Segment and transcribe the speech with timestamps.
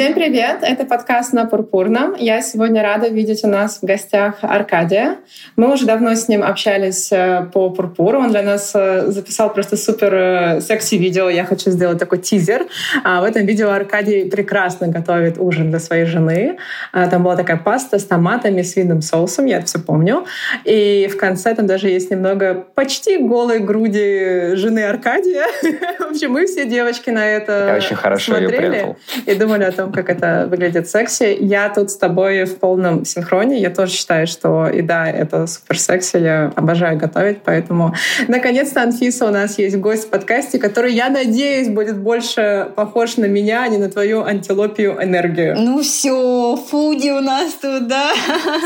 [0.00, 0.60] Всем привет!
[0.62, 2.14] Это подкаст «На Пурпурном».
[2.14, 5.16] Я сегодня рада видеть у нас в гостях Аркадия.
[5.56, 8.18] Мы уже давно с ним общались э, по Пурпуру.
[8.18, 11.28] Он для нас э, записал просто супер э, секси-видео.
[11.28, 12.64] Я хочу сделать такой тизер.
[13.04, 16.56] А в этом видео Аркадий прекрасно готовит ужин для своей жены.
[16.92, 20.24] А там была такая паста с томатами, с винным соусом, я это все помню.
[20.64, 25.44] И в конце там даже есть немного почти голой груди жены Аркадия.
[25.98, 28.96] В общем, мы все девочки на это я очень хорошо смотрели
[29.26, 31.36] и думали о том, как это выглядит секси.
[31.40, 33.60] Я тут с тобой в полном синхроне.
[33.60, 36.16] Я тоже считаю, что и да, это супер секси.
[36.16, 37.94] Я обожаю готовить, поэтому
[38.28, 43.26] наконец-то, Анфиса, у нас есть гость в подкасте, который, я надеюсь, будет больше похож на
[43.26, 45.54] меня, а не на твою антилопию энергию.
[45.58, 48.12] Ну все, фуди у нас тут, да?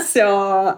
[0.09, 0.75] Все.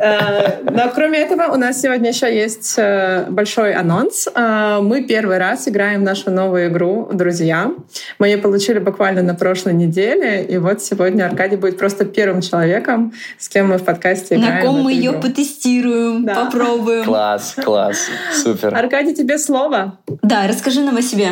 [0.00, 4.28] Э, но кроме этого, у нас сегодня еще есть э, большой анонс.
[4.34, 7.70] Э, мы первый раз играем в нашу новую игру «Друзья».
[8.18, 13.12] Мы ее получили буквально на прошлой неделе, и вот сегодня Аркадий будет просто первым человеком,
[13.38, 14.54] с кем мы в подкасте играем.
[14.54, 16.44] На ком мы ее потестируем, да.
[16.46, 17.04] попробуем.
[17.04, 17.98] Класс, класс,
[18.42, 18.74] супер.
[18.74, 19.98] Аркадий, тебе слово.
[20.22, 21.30] Да, расскажи нам о себе.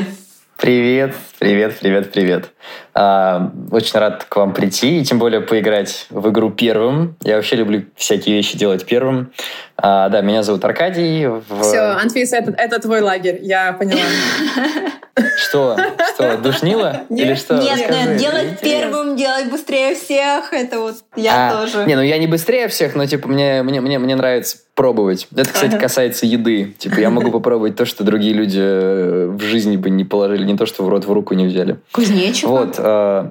[0.57, 2.51] Привет, привет, привет, привет.
[2.99, 7.15] А, очень рад к вам прийти и тем более поиграть в игру первым.
[7.23, 9.33] Я вообще люблю всякие вещи делать первым.
[9.77, 11.27] А, да, меня зовут Аркадий.
[11.27, 11.61] В...
[11.61, 14.01] Все, Анфиса, это, это твой лагерь, я поняла.
[15.37, 15.77] Что?
[16.15, 17.03] Что, душнило?
[17.09, 17.57] Или что?
[17.57, 21.87] Нет, нет, делать первым, делать быстрее всех, это вот я а, тоже.
[21.87, 25.27] Не, ну я не быстрее всех, но типа мне, мне, мне, мне нравится пробовать.
[25.35, 26.75] Это, кстати, касается еды.
[26.79, 30.57] Типа я могу попробовать то, что другие люди э, в жизни бы не положили, не
[30.57, 31.79] то, что в рот в руку не взяли.
[31.93, 32.47] Кузнечик.
[32.47, 32.79] Вот.
[32.87, 33.31] Э,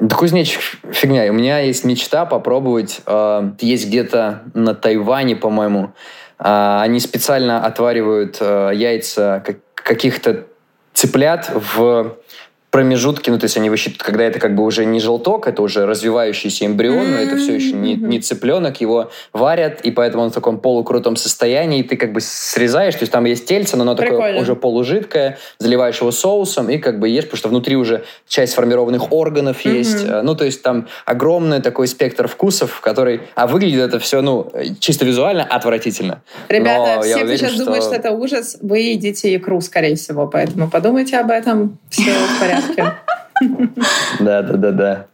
[0.00, 0.60] да кузнечик
[0.92, 1.30] фигня.
[1.30, 3.00] У меня есть мечта попробовать.
[3.06, 5.92] Э, есть где-то на Тайване, по-моему.
[6.38, 9.42] Э, они специально отваривают э, яйца
[9.74, 10.46] каких-то
[10.92, 12.16] цыплят в
[12.70, 15.86] промежутки, ну, то есть они высчитывают, когда это как бы уже не желток, это уже
[15.86, 17.10] развивающийся эмбрион, mm-hmm.
[17.10, 21.16] но это все еще не, не цыпленок, его варят, и поэтому он в таком полукрутом
[21.16, 24.22] состоянии, и ты как бы срезаешь, то есть там есть тельце, но оно Прикольно.
[24.22, 28.52] такое уже полужидкое, заливаешь его соусом и как бы ешь, потому что внутри уже часть
[28.52, 29.76] сформированных органов mm-hmm.
[29.76, 34.50] есть, ну, то есть там огромный такой спектр вкусов, который, а выглядит это все, ну,
[34.78, 36.22] чисто визуально отвратительно.
[36.48, 37.64] Ребята, но все, кто сейчас что...
[37.64, 42.38] думают, что это ужас, вы едите икру, скорее всего, поэтому подумайте об этом, все в
[42.38, 42.94] порядке порядке.
[44.20, 45.06] Да, да, да, да.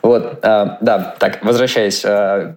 [0.00, 2.04] Вот, а, да, так, возвращаясь.
[2.04, 2.54] А,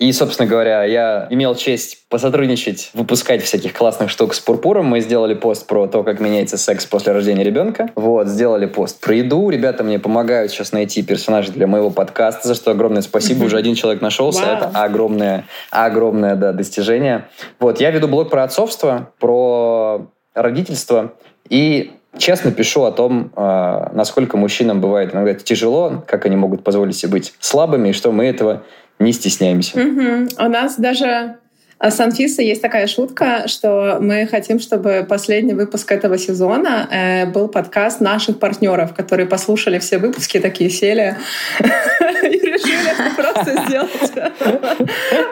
[0.00, 4.86] и, собственно говоря, я имел честь посотрудничать, выпускать всяких классных штук с Пурпуром.
[4.86, 7.90] Мы сделали пост про то, как меняется секс после рождения ребенка.
[7.96, 9.50] Вот, сделали пост про еду.
[9.50, 13.44] Ребята мне помогают сейчас найти персонажей для моего подкаста, за что огромное спасибо.
[13.44, 14.42] Уже один человек нашелся.
[14.42, 14.56] Wow.
[14.56, 17.28] Это огромное, огромное, да, достижение.
[17.58, 21.12] Вот, я веду блог про отцовство, про родительство.
[21.50, 26.96] И честно пишу о том, а, насколько мужчинам бывает иногда тяжело, как они могут позволить
[26.96, 28.62] себе быть слабыми, и что мы этого
[28.98, 29.80] не стесняемся.
[29.80, 30.44] Угу.
[30.44, 31.36] У нас даже
[31.80, 37.24] а с Анфисой есть такая шутка, что мы хотим, чтобы последний выпуск этого сезона э,
[37.24, 41.16] был подкаст наших партнеров, которые послушали все выпуски, такие сели
[41.58, 44.12] и решили просто сделать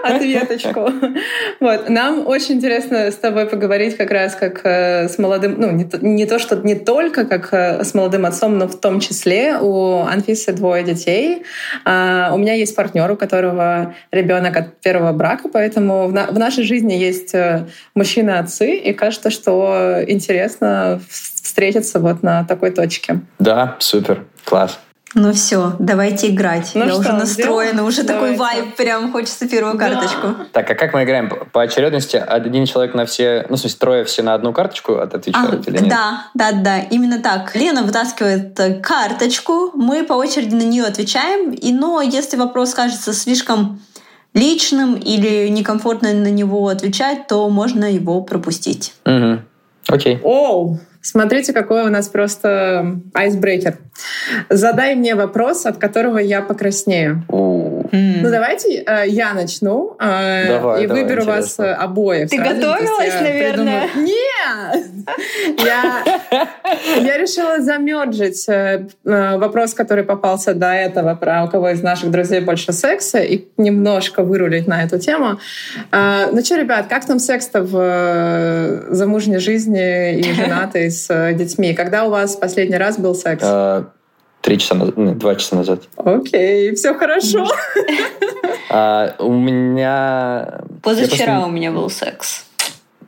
[0.03, 0.91] ответочку.
[1.61, 1.89] Вот.
[1.89, 5.99] Нам очень интересно с тобой поговорить как раз как э, с молодым, ну, не то,
[6.05, 10.03] не то, что не только как э, с молодым отцом, но в том числе у
[10.03, 11.43] Анфисы двое детей.
[11.85, 16.65] А, у меня есть партнер, у которого ребенок от первого брака, поэтому в в нашей
[16.65, 23.21] жизни есть э, мужчины-отцы, и кажется, что интересно встретиться вот на такой точке.
[23.39, 24.79] Да, супер, класс.
[25.15, 26.73] Ну все, давайте играть.
[26.75, 27.89] Ну Я что, уже настроена, сделаем?
[27.89, 28.37] уже давайте.
[28.37, 29.89] такой вайб, прям хочется первую да.
[29.89, 30.35] карточку.
[30.53, 31.31] Так, а как мы играем?
[31.53, 35.67] По очередности один человек на все, ну, в смысле, трое все на одну карточку отвечают
[35.67, 35.89] а, или нет?
[35.89, 37.55] Да, да, да, именно так.
[37.57, 43.15] Лена вытаскивает э, карточку, мы по очереди на нее отвечаем, и но если вопрос кажется
[43.15, 43.81] слишком
[44.35, 48.93] личным или некомфортно на него отвечать, то можно его пропустить.
[49.07, 49.39] Угу.
[49.89, 50.21] Окей.
[50.23, 53.79] Оу, смотрите, какой у нас просто айсбрейкер.
[54.49, 57.25] Задай мне вопрос, от которого я покраснею.
[57.29, 58.21] Mm.
[58.23, 61.33] Ну, давайте э, я начну э, давай, и давай, выберу интересно.
[61.33, 62.31] вас э, обоих.
[62.31, 63.89] Ты сразу, готовилась, наверное?
[63.89, 64.07] Придумаю...
[64.07, 64.85] Нет!
[65.65, 66.05] я,
[67.01, 72.11] я решила замерджить э, э, вопрос, который попался до этого, про у кого из наших
[72.11, 75.39] друзей больше секса, и немножко вырулить на эту тему.
[75.91, 81.75] Ну что, ребят, как там секс-то в замужней жизни и женатой с э, детьми?
[81.75, 83.43] Когда у вас последний раз был секс?
[83.45, 83.91] А,
[84.41, 85.83] Три часа назад, ну, два часа назад.
[85.97, 87.47] Окей, все хорошо.
[88.71, 90.61] А, у меня...
[90.83, 91.47] Позавчера просто...
[91.47, 92.45] у меня был секс.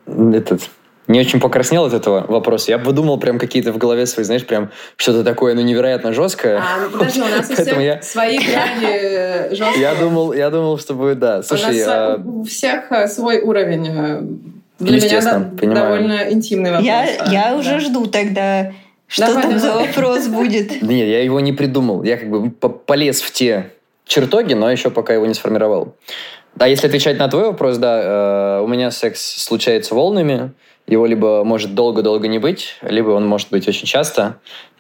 [0.07, 0.63] Этот...
[1.07, 2.71] не очень покраснел от этого вопроса.
[2.71, 6.61] Я бы думал прям какие-то в голове свои, знаешь, прям что-то такое, ну, невероятно жесткое.
[6.61, 8.01] А, ну подожди, у нас у всех я...
[8.01, 9.83] свои грани э, жесткие.
[9.83, 11.43] Я думал, я думал, что будет, да.
[11.43, 12.23] Слушай, у, нас а...
[12.25, 14.60] у всех э, свой уровень.
[14.81, 16.87] Э, для меня да, довольно интимный вопрос.
[16.87, 17.57] Я, я да.
[17.57, 18.73] уже жду тогда,
[19.07, 20.71] что давай, там за вопрос будет.
[20.83, 22.03] Нет, я его не придумал.
[22.03, 23.71] Я как бы полез в те
[24.07, 25.95] чертоги, но еще пока его не сформировал.
[26.59, 30.53] А если отвечать на твой вопрос, да, у меня секс случается волнами.
[30.87, 34.39] Его либо может долго-долго не быть, либо он может быть очень часто.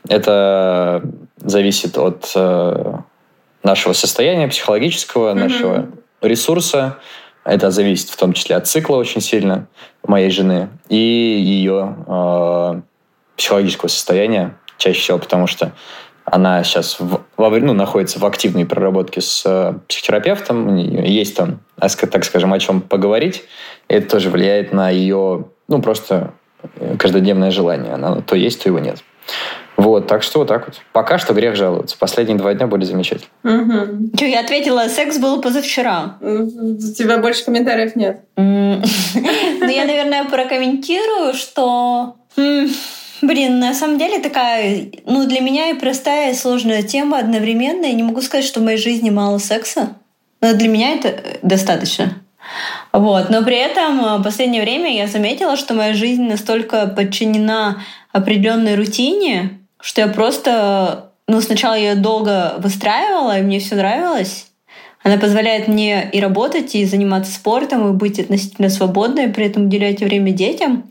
[0.09, 1.03] Это
[1.37, 2.95] зависит от э,
[3.63, 5.35] нашего состояния психологического, mm-hmm.
[5.35, 5.89] нашего
[6.21, 6.99] ресурса.
[7.45, 9.67] Это зависит в том числе от цикла очень сильно
[10.07, 12.81] моей жены и ее э,
[13.37, 15.73] психологического состояния чаще всего, потому что
[16.25, 22.53] она сейчас в, ну, находится в активной проработке с э, психотерапевтом, есть там, так скажем,
[22.53, 23.45] о чем поговорить.
[23.89, 26.33] И это тоже влияет на ее ну, просто
[26.77, 27.95] э, каждодневное желание.
[27.95, 29.03] Оно то есть, то его нет.
[29.81, 30.79] Вот, так что вот так вот.
[30.93, 31.97] Пока что грех жаловаться.
[31.99, 33.31] Последние два дня были замечательны.
[33.45, 34.17] Угу.
[34.19, 36.19] Че, я ответила, секс был позавчера.
[36.21, 38.21] У тебя больше комментариев нет.
[38.37, 38.83] Ну,
[39.63, 42.17] я, наверное, прокомментирую, что...
[42.37, 47.87] Блин, на самом деле такая, ну, для меня и простая, и сложная тема одновременно.
[47.87, 49.95] Я не могу сказать, что в моей жизни мало секса.
[50.43, 52.17] Но для меня это достаточно.
[52.93, 53.31] Вот.
[53.31, 57.79] Но при этом э, в последнее время я заметила, что моя жизнь настолько подчинена
[58.13, 64.47] определенной рутине, что я просто, ну, сначала ее долго выстраивала, и мне все нравилось.
[65.03, 70.01] Она позволяет мне и работать, и заниматься спортом, и быть относительно свободной, при этом уделять
[70.01, 70.85] время детям.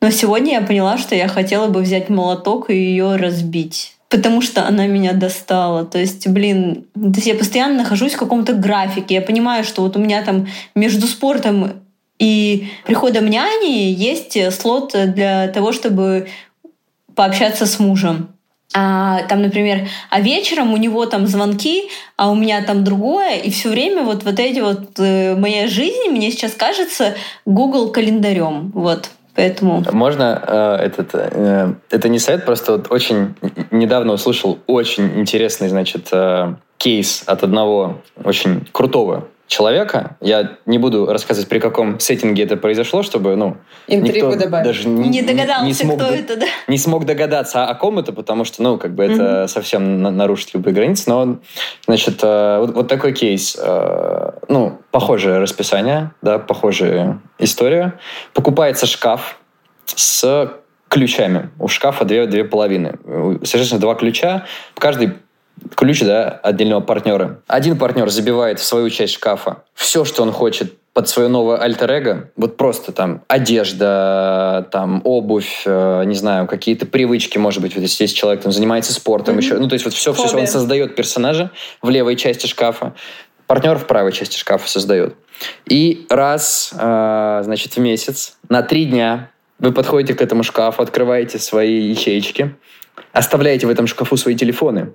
[0.00, 4.68] Но сегодня я поняла, что я хотела бы взять молоток и ее разбить потому что
[4.68, 5.86] она меня достала.
[5.86, 9.14] То есть, блин, то есть я постоянно нахожусь в каком-то графике.
[9.14, 11.80] Я понимаю, что вот у меня там между спортом
[12.18, 16.28] и приходом няни есть слот для того, чтобы
[17.14, 18.31] пообщаться с мужем.
[18.74, 23.50] А, там, например, а вечером у него там звонки, а у меня там другое, и
[23.50, 27.14] все время вот вот эти вот э, моя жизнь мне сейчас кажется
[27.44, 29.10] Google календарем, вот.
[29.34, 29.82] Поэтому...
[29.92, 31.10] Можно э, этот...
[31.14, 33.34] Э, это не совет, просто вот очень
[33.70, 40.16] недавно услышал очень интересный, значит, э, кейс от одного очень крутого человека.
[40.20, 44.66] Я не буду рассказывать, при каком сеттинге это произошло, чтобы, ну, Интригу никто добавить.
[44.66, 46.46] даже не, не догадался, не смог, кто это, да?
[46.68, 49.48] Не смог догадаться, о ком это, потому что, ну, как бы это mm-hmm.
[49.48, 51.04] совсем нарушит любые границы.
[51.08, 51.38] Но,
[51.86, 53.56] значит, э, вот, вот такой кейс.
[53.60, 57.98] Э, ну, похожее расписание, да, похожая история.
[58.32, 59.38] Покупается шкаф
[59.84, 60.50] с
[60.88, 61.50] ключами.
[61.58, 62.98] У шкафа две, две половины.
[63.42, 64.46] Соответственно, два ключа.
[64.78, 65.14] Каждый
[65.74, 67.40] ключ да, отдельного партнера.
[67.46, 72.30] Один партнер забивает в свою часть шкафа все, что он хочет под свое новое альтер-эго,
[72.36, 78.04] вот просто там одежда, там обувь, э, не знаю, какие-то привычки, может быть, вот если
[78.04, 79.42] есть человек там занимается спортом, mm-hmm.
[79.42, 81.50] еще, ну то есть вот все, все, все, он создает персонажа
[81.80, 82.94] в левой части шкафа,
[83.46, 85.14] партнер в правой части шкафа создает.
[85.66, 91.38] И раз, э, значит, в месяц на три дня вы подходите к этому шкафу, открываете
[91.38, 92.54] свои ячейки,
[93.12, 94.92] оставляете в этом шкафу свои телефоны,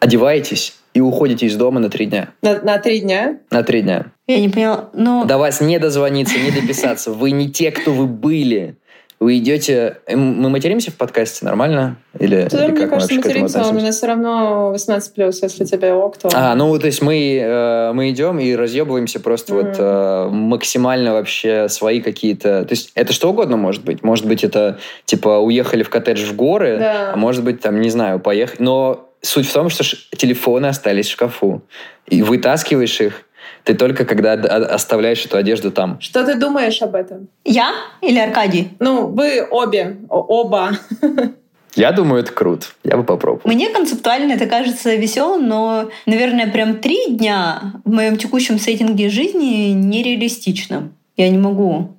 [0.00, 2.30] одеваетесь и уходите из дома на три дня.
[2.42, 3.38] На, на три дня?
[3.50, 4.06] На три дня.
[4.26, 5.24] Я не поняла, но...
[5.24, 7.12] До вас не дозвониться, не дописаться.
[7.12, 8.76] Вы не те, кто вы были.
[9.20, 9.98] Вы идете...
[10.08, 11.96] Мы материмся в подкасте нормально?
[12.20, 16.16] Или, Ты, или мне кажется, материмся, у меня все равно 18+, плюс, если тебе ок,
[16.18, 16.28] то...
[16.32, 19.66] А, ну, то есть мы, э, мы идем и разъебываемся просто mm-hmm.
[19.66, 22.64] вот э, максимально вообще свои какие-то...
[22.64, 24.04] То есть это что угодно может быть.
[24.04, 27.12] Может быть, это, типа, уехали в коттедж в горы, да.
[27.12, 28.62] а может быть, там, не знаю, поехали...
[28.62, 29.84] Но суть в том, что
[30.16, 31.62] телефоны остались в шкафу.
[32.06, 33.24] И вытаскиваешь их
[33.64, 36.00] ты только когда оставляешь эту одежду там.
[36.00, 37.28] Что ты думаешь об этом?
[37.44, 38.70] Я или Аркадий?
[38.78, 40.70] Ну, вы обе, оба.
[41.74, 42.66] Я думаю, это круто.
[42.82, 43.42] Я бы попробовал.
[43.44, 49.72] Мне концептуально это кажется веселым, но, наверное, прям три дня в моем текущем сеттинге жизни
[49.72, 50.90] нереалистично.
[51.16, 51.97] Я не могу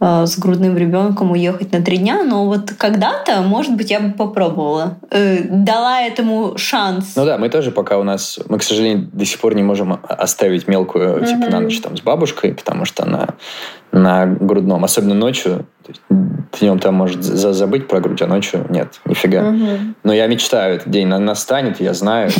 [0.00, 4.98] с грудным ребенком уехать на три дня, но вот когда-то, может быть, я бы попробовала.
[5.10, 7.16] Э, дала этому шанс.
[7.16, 9.98] Ну да, мы тоже пока у нас, мы, к сожалению, до сих пор не можем
[10.02, 11.26] оставить мелкую, mm-hmm.
[11.26, 13.30] типа, на ночь там с бабушкой, потому что она
[13.98, 15.66] на грудном, особенно ночью.
[16.60, 19.48] Днем там может забыть про грудь, а ночью нет, нифига.
[19.48, 19.94] Угу.
[20.04, 22.30] Но я мечтаю, этот день настанет, я знаю.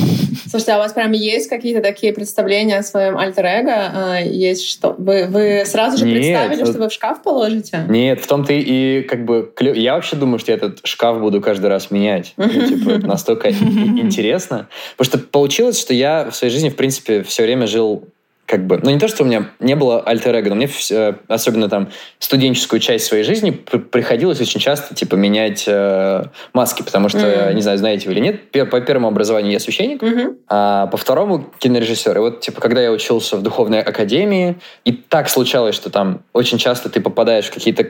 [0.48, 3.92] Слушайте, а у вас прям есть какие-то такие представления о своем альтер-эго?
[3.94, 4.94] А, есть что?
[4.98, 6.70] Вы, вы сразу же нет, представили, вот...
[6.70, 7.84] что вы в шкаф положите?
[7.88, 9.52] Нет, в том-то и как бы...
[9.60, 12.34] Я вообще думаю, что я этот шкаф буду каждый раз менять.
[12.36, 14.68] Ну, типа, это настолько интересно.
[14.96, 18.04] Потому что получилось, что я в своей жизни, в принципе, все время жил
[18.48, 21.68] как бы, ну не то, что у меня не было альтер но мне э, особенно
[21.68, 26.24] там студенческую часть своей жизни приходилось очень часто типа менять э,
[26.54, 27.52] маски, потому что, mm.
[27.52, 30.36] не знаю, знаете вы или нет, по первому образованию я священник, mm-hmm.
[30.48, 32.16] а по второму кинорежиссер.
[32.16, 36.56] И вот типа когда я учился в духовной академии, и так случалось, что там очень
[36.56, 37.84] часто ты попадаешь в какие-то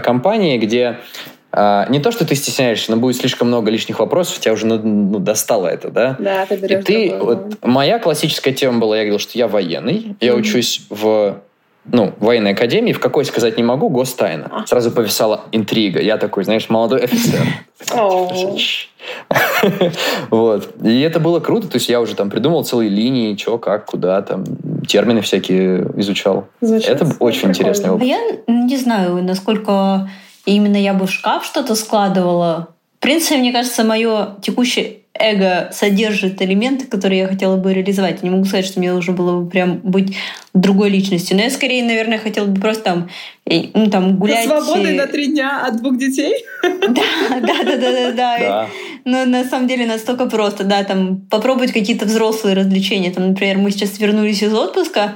[0.00, 1.00] компании, где
[1.52, 4.78] а, не то, что ты стесняешься, но будет слишком много лишних вопросов, тебя уже ну,
[4.78, 6.16] ну достало это, да?
[6.18, 6.80] Да, ты берешь.
[6.80, 10.36] И ты, вот, моя классическая тема была, я говорил, что я военный, я mm-hmm.
[10.36, 11.36] учусь в
[11.84, 14.48] ну, военной академии, в какой сказать не могу, гостайна.
[14.50, 14.66] А.
[14.66, 16.00] Сразу повисала интрига.
[16.00, 17.40] Я такой, знаешь, молодой офицер.
[20.30, 20.76] Вот.
[20.82, 21.66] И это было круто.
[21.66, 24.44] То есть я уже там придумал целые линии, что, как, куда, там,
[24.86, 26.46] термины всякие изучал.
[26.60, 28.02] Это очень интересный опыт.
[28.02, 30.08] А я не знаю, насколько
[30.44, 32.68] именно я бы в шкаф что-то складывала.
[32.98, 38.18] В принципе, мне кажется, мое текущее эго содержит элементы, которые я хотела бы реализовать.
[38.22, 40.16] Я не могу сказать, что мне нужно было бы прям быть
[40.54, 41.36] другой личностью.
[41.36, 43.10] Но я скорее, наверное, хотела бы просто там,
[43.46, 44.46] ну, там гулять.
[44.46, 46.44] Свободой на три дня от двух детей?
[46.62, 48.68] Да, да, да, да, да.
[49.04, 53.10] Но на самом деле настолько просто, да, там попробовать какие-то взрослые развлечения.
[53.12, 55.14] Там, например, мы сейчас вернулись из отпуска,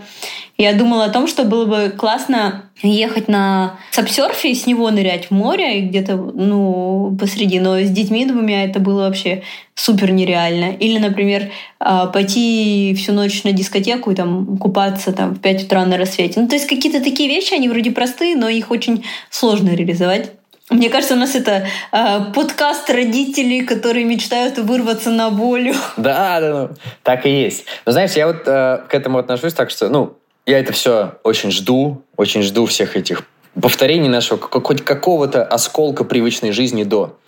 [0.59, 5.27] я думала о том, что было бы классно ехать на сапсерфе и с него нырять
[5.27, 7.61] в море и где-то ну, посреди.
[7.61, 9.43] Но с детьми двумя это было вообще
[9.75, 10.73] супер нереально.
[10.73, 15.85] Или, например, а, пойти всю ночь на дискотеку и там купаться там в 5 утра
[15.85, 16.41] на рассвете.
[16.41, 20.33] Ну, то есть какие-то такие вещи, они вроде простые, но их очень сложно реализовать.
[20.69, 25.75] Мне кажется, у нас это э, подкаст родителей, которые мечтают вырваться на волю.
[25.97, 27.67] Да, да, ну, так и есть.
[27.85, 30.17] Но знаешь, я вот э, к этому отношусь так, что, ну,
[30.47, 33.23] я это все очень жду, очень жду всех этих
[33.61, 37.19] повторений нашего хоть какого-то осколка привычной жизни до.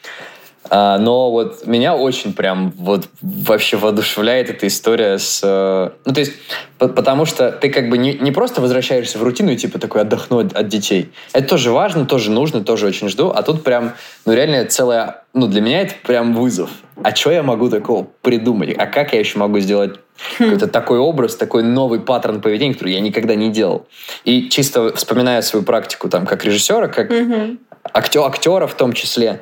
[0.71, 5.41] А, но вот меня очень прям вот вообще воодушевляет эта история с...
[5.43, 6.33] Э, ну, то есть,
[6.79, 10.41] потому что ты как бы не, не просто возвращаешься в рутину и типа такой отдохну
[10.41, 11.11] от, от детей.
[11.33, 13.31] Это тоже важно, тоже нужно, тоже очень жду.
[13.31, 13.95] А тут прям,
[14.27, 15.25] ну, реально целая...
[15.33, 16.71] Ну, для меня это прям вызов.
[17.03, 18.75] А что я могу такого придумать?
[18.77, 20.01] А как я еще могу сделать
[20.37, 23.87] какой-то такой образ, такой новый паттерн поведения, который я никогда не делал.
[24.25, 27.13] И чисто вспоминая свою практику там как режиссера, как
[27.93, 29.41] актер, актера в том числе,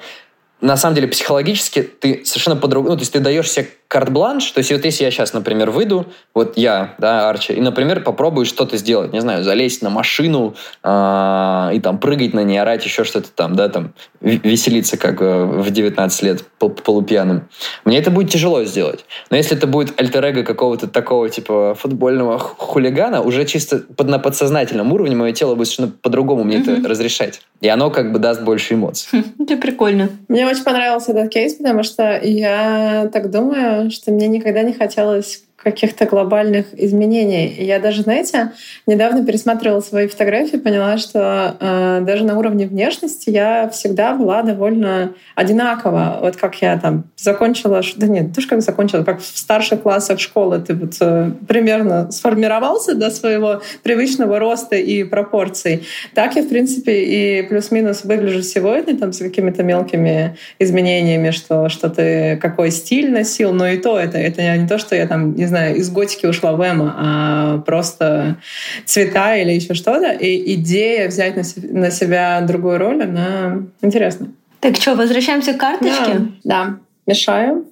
[0.60, 4.58] на самом деле психологически ты совершенно по-другому, ну, то есть ты даешь себе карт-бланш, то
[4.58, 8.76] есть вот если я сейчас, например, выйду, вот я, да, Арчи, и, например, попробую что-то
[8.76, 13.30] сделать, не знаю, залезть на машину э, и там прыгать на ней, орать еще что-то
[13.30, 17.48] там, да, там, веселиться, как э, в 19 лет пол полупьяным.
[17.84, 19.04] Мне это будет тяжело сделать.
[19.30, 24.92] Но если это будет альтер какого-то такого, типа, футбольного хулигана, уже чисто под, на подсознательном
[24.92, 26.80] уровне мое тело будет совершенно по-другому мне mm-hmm.
[26.80, 27.42] это разрешать.
[27.60, 29.22] И оно как бы даст больше эмоций.
[29.38, 30.10] Это прикольно.
[30.28, 35.45] Мне очень понравился этот кейс, потому что я так думаю, что мне никогда не хотелось
[35.56, 37.54] каких-то глобальных изменений.
[37.58, 38.52] Я даже, знаете,
[38.86, 45.14] недавно пересматривала свои фотографии, поняла, что э, даже на уровне внешности я всегда была довольно
[45.34, 46.18] одинакова.
[46.20, 50.60] Вот как я там закончила, да нет, тоже как закончила, как в старших классах школы
[50.60, 55.84] ты вот э, примерно сформировался до своего привычного роста и пропорций.
[56.14, 61.88] Так я, в принципе, и плюс-минус выгляжу сегодня там с какими-то мелкими изменениями, что, что
[61.88, 65.45] ты какой стиль носил, но и то это, это не то, что я там, не
[65.46, 68.36] знаю, знаю, из готики ушла в эмо, а просто
[68.84, 70.12] цвета или еще что-то.
[70.12, 71.42] И идея взять на,
[71.80, 74.28] на себя другую роль, она интересна.
[74.60, 76.18] Так что, возвращаемся к карточке?
[76.44, 76.78] Да, да.
[77.06, 77.66] мешаю.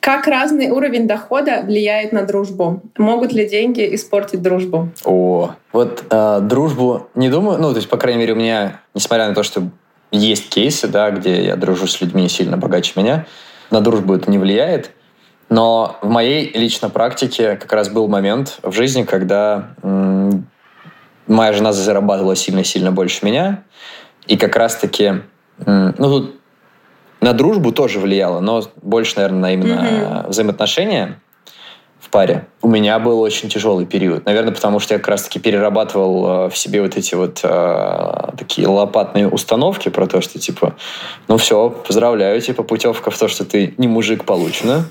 [0.00, 2.82] Как разный уровень дохода влияет на дружбу?
[2.98, 4.88] Могут ли деньги испортить дружбу?
[5.04, 9.28] О, вот э, дружбу не думаю, ну, то есть, по крайней мере, у меня, несмотря
[9.28, 9.62] на то, что
[10.10, 13.26] есть кейсы, да, где я дружу с людьми сильно богаче меня,
[13.70, 14.90] на дружбу это не влияет.
[15.52, 20.48] Но в моей личной практике как раз был момент в жизни, когда м-
[21.26, 23.62] моя жена зарабатывала сильно-сильно больше меня.
[24.26, 25.20] И как раз-таки,
[25.66, 26.40] м- ну тут
[27.20, 30.28] на дружбу тоже влияло, но больше, наверное, на именно mm-hmm.
[30.30, 31.20] взаимоотношения
[32.00, 32.46] в паре.
[32.62, 34.24] У меня был очень тяжелый период.
[34.24, 38.66] Наверное, потому что я как раз-таки перерабатывал э, в себе вот эти вот э, такие
[38.66, 40.76] лопатные установки про то, что типа,
[41.28, 44.86] ну все, поздравляю, типа путевка в то, что ты не мужик получена.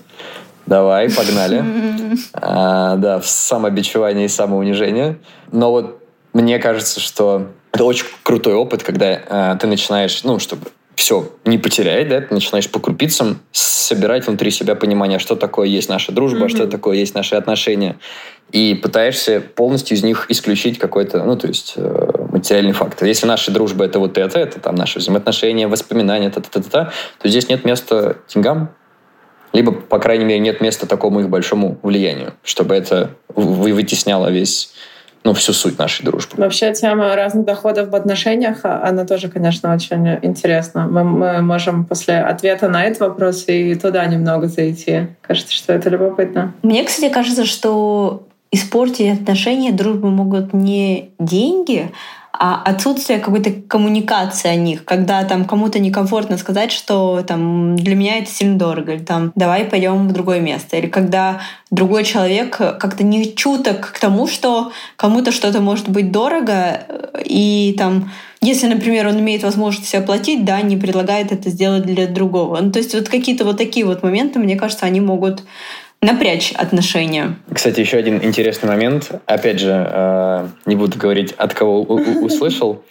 [0.72, 1.66] Давай, погнали.
[2.34, 5.18] а, да, в самобичевание и самоунижение.
[5.52, 6.02] Но вот
[6.32, 9.20] мне кажется, что это очень крутой опыт, когда
[9.54, 10.62] э, ты начинаешь, ну, чтобы
[10.96, 15.90] все не потерять, да, ты начинаешь по крупицам собирать внутри себя понимание, что такое есть
[15.90, 16.56] наша дружба, mm-hmm.
[16.56, 17.98] что такое есть наши отношения,
[18.54, 23.10] и пытаешься полностью из них исключить какой-то, ну, то есть э, материальный фактор.
[23.10, 27.66] Если наша дружба это вот это, это там наши взаимоотношения, воспоминания, та-та-та-та, то здесь нет
[27.66, 28.70] места деньгам,
[29.54, 34.74] Либо, по крайней мере, нет места такому их большому влиянию, чтобы это вытесняло весь
[35.24, 36.36] ну, всю суть нашей дружбы.
[36.38, 40.88] Вообще тема разных доходов в отношениях, а, она тоже, конечно, очень интересна.
[40.88, 45.08] Мы, мы можем после ответа на этот вопрос и туда немного зайти.
[45.22, 46.54] Кажется, что это любопытно.
[46.64, 51.92] Мне, кстати, кажется, что испортить отношения, дружбы могут не деньги,
[52.44, 58.18] а отсутствие какой-то коммуникации о них, когда там кому-то некомфортно сказать, что там для меня
[58.18, 63.04] это сильно дорого, или там давай пойдем в другое место, или когда другой человек как-то
[63.04, 66.82] не чуток к тому, что кому-то что-то может быть дорого,
[67.24, 68.10] и там
[68.44, 72.60] если, например, он имеет возможность оплатить, да, не предлагает это сделать для другого.
[72.60, 75.44] Ну, то есть вот какие-то вот такие вот моменты, мне кажется, они могут
[76.02, 77.36] напрячь отношения.
[77.54, 79.12] Кстати, еще один интересный момент.
[79.26, 82.84] Опять же, э, не буду говорить, от кого услышал,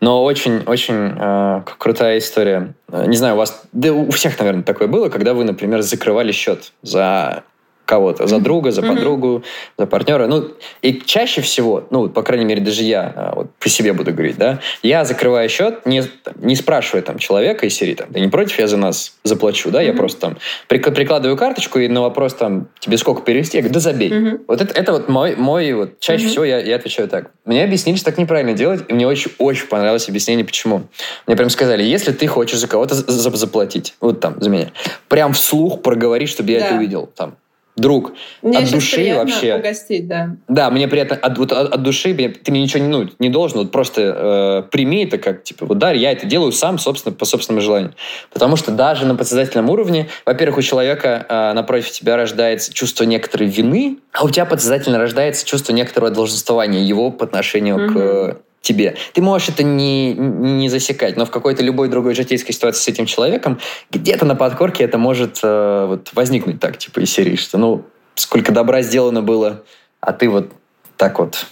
[0.00, 2.74] но очень-очень э, крутая история.
[2.92, 6.72] Не знаю, у вас, да у всех, наверное, такое было, когда вы, например, закрывали счет
[6.82, 7.42] за
[7.88, 9.42] кого-то, за друга, за подругу,
[9.78, 10.26] за партнера.
[10.26, 10.50] Ну,
[10.82, 14.36] и чаще всего, ну, по крайней мере, даже я, а, вот по себе буду говорить,
[14.36, 16.02] да, я закрываю счет, не,
[16.36, 19.80] не спрашивая там человека из серии, там, ты не против, я за нас заплачу, да,
[19.80, 20.36] я просто там
[20.68, 24.38] прикладываю карточку и на вопрос там, тебе сколько перевести, я говорю, да забей.
[24.46, 27.30] Вот это, это вот мой, мой вот, чаще всего я, я отвечаю так.
[27.46, 30.82] Мне объяснили, что так неправильно делать, и мне очень-очень понравилось объяснение, почему.
[31.26, 34.72] Мне прям сказали, если ты хочешь за кого-то заплатить, вот там, за меня,
[35.08, 37.36] прям вслух проговори, чтобы я это увидел, там,
[37.78, 39.56] друг, мне от души вообще.
[39.56, 40.36] Угостить, да.
[40.48, 43.58] Да, мне приятно от, вот, от, от души, ты мне ничего не, ну, не должен,
[43.58, 47.24] вот просто э, прими это как, типа, вот да, я это делаю сам, собственно, по
[47.24, 47.94] собственному желанию.
[48.32, 53.48] Потому что даже на подсознательном уровне, во-первых, у человека э, напротив тебя рождается чувство некоторой
[53.48, 57.94] вины, а у тебя подсознательно рождается чувство некоторого долженствования его по отношению угу.
[57.94, 58.96] к тебе.
[59.12, 63.06] Ты можешь это не, не засекать, но в какой-то любой другой житейской ситуации с этим
[63.06, 63.58] человеком
[63.90, 67.84] где-то на подкорке это может э, вот, возникнуть так, типа из серии, что ну,
[68.14, 69.62] сколько добра сделано было,
[70.00, 70.50] а ты вот
[70.96, 71.46] так вот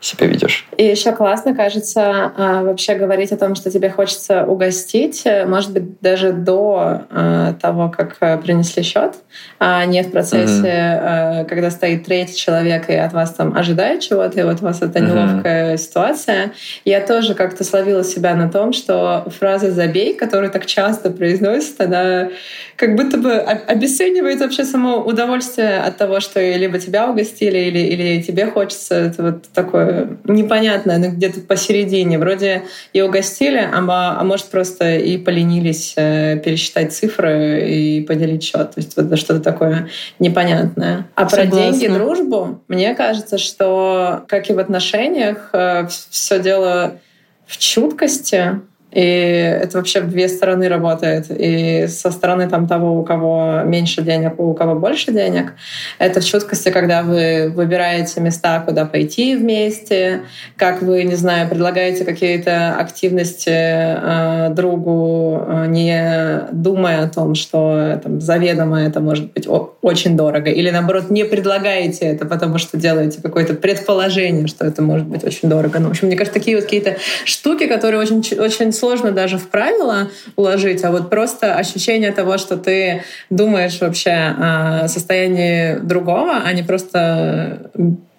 [0.00, 0.66] себя ведешь.
[0.76, 5.72] И еще классно, кажется, а, вообще говорить о том, что тебе хочется угостить, э, может
[5.72, 9.16] быть, даже до а, того, как э, принесли счет,
[9.58, 11.44] а не в процессе, mm-hmm.
[11.44, 15.00] когда стоит третий человек и от вас там ожидает чего-то, и вот у вас это
[15.00, 16.52] неловкая ситуация.
[16.84, 22.30] Я тоже как-то словила себя на том, что фраза «забей», которую так часто произносит, она
[22.76, 28.22] как будто бы обесценивает вообще само удовольствие от того, что либо тебя угостили, или, или
[28.22, 28.94] тебе хочется.
[28.94, 29.89] Это вот такое
[30.24, 32.18] непонятное, но где-то посередине.
[32.18, 33.80] Вроде и угостили, а,
[34.20, 38.70] а может просто и поленились э, пересчитать цифры и поделить счет.
[38.70, 41.06] То есть вот что-то такое непонятное.
[41.14, 41.50] А Согласна.
[41.50, 46.98] про деньги, дружбу, мне кажется, что, как и в отношениях, э, все дело
[47.46, 48.60] в чуткости,
[48.92, 51.26] и это вообще в две стороны работает.
[51.30, 55.52] И со стороны там, того, у кого меньше денег, у кого больше денег.
[55.98, 60.22] Это в чуткости, когда вы выбираете места, куда пойти вместе,
[60.56, 68.00] как вы, не знаю, предлагаете какие-то активности э, другу, э, не думая о том, что
[68.02, 69.46] там, заведомо это может быть
[69.82, 70.50] очень дорого.
[70.50, 75.48] Или наоборот, не предлагаете это, потому что делаете какое-то предположение, что это может быть очень
[75.48, 75.78] дорого.
[75.78, 79.48] Ну, в общем, мне кажется, такие вот какие-то штуки, которые очень, очень сложно даже в
[79.48, 86.52] правила уложить, а вот просто ощущение того, что ты думаешь вообще о состоянии другого, а
[86.52, 87.70] не просто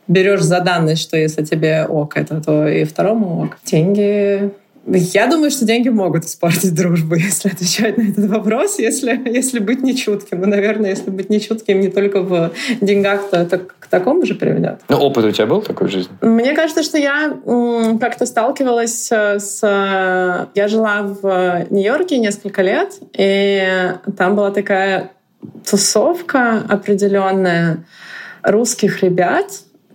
[0.07, 3.57] берешь за данность, что если тебе ок это, то и второму ок.
[3.65, 4.51] Деньги
[4.87, 9.81] я думаю, что деньги могут испортить дружбу, если отвечать на этот вопрос, если, если быть
[9.83, 10.41] нечутким.
[10.41, 14.81] Ну, наверное, если быть нечутким не только в деньгах, то это к такому же приведет.
[14.89, 16.11] Ну, опыт у тебя был такой в жизни?
[16.21, 17.37] Мне кажется, что я
[17.99, 20.49] как-то сталкивалась с...
[20.55, 25.11] Я жила в Нью-Йорке несколько лет, и там была такая
[25.69, 27.85] тусовка определенная
[28.43, 29.45] русских ребят,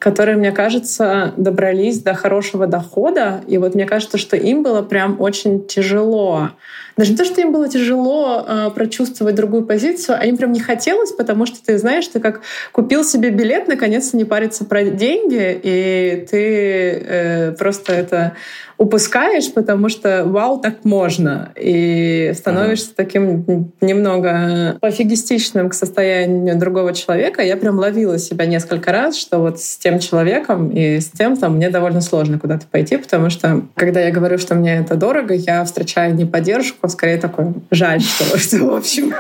[0.07, 3.41] которые, мне кажется, добрались до хорошего дохода.
[3.49, 6.51] И вот мне кажется, что им было прям очень тяжело.
[6.97, 10.61] Даже не то, что им было тяжело э, прочувствовать другую позицию, а им прям не
[10.61, 12.41] хотелось, потому что ты знаешь, ты как
[12.73, 18.33] купил себе билет, наконец-то не париться про деньги, и ты э, просто это
[18.79, 21.51] упускаешь, потому что вау, так можно.
[21.59, 22.97] И становишься ага.
[22.97, 27.43] таким немного пофигистичным к состоянию другого человека.
[27.43, 31.57] Я прям ловила себя несколько раз, что вот с тем человеком и с тем там
[31.57, 35.65] мне довольно сложно куда-то пойти, потому что когда я говорю, что мне это дорого, я
[35.65, 39.13] встречаю не поддержку, а скорее такой жаль, что, что в общем...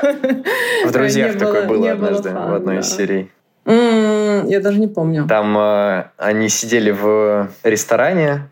[0.84, 3.30] В «Друзьях» такое было однажды в одной из серий.
[3.66, 5.26] Я даже не помню.
[5.28, 8.48] Там э, они сидели в ресторане,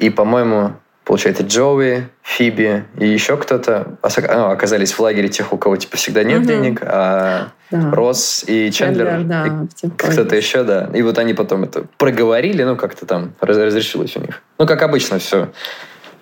[0.00, 0.72] и, по-моему,
[1.04, 6.24] получается, Джоуи, Фиби и еще кто-то ну, оказались в лагере тех, у кого типа всегда
[6.24, 6.48] нет угу.
[6.48, 7.90] денег, а да.
[7.92, 9.66] Росс и Чендлер, Чендлер да,
[9.96, 10.90] кто-то еще, да.
[10.92, 14.42] И вот они потом это проговорили, ну как-то там разрешилось у них.
[14.58, 15.48] Ну как обычно все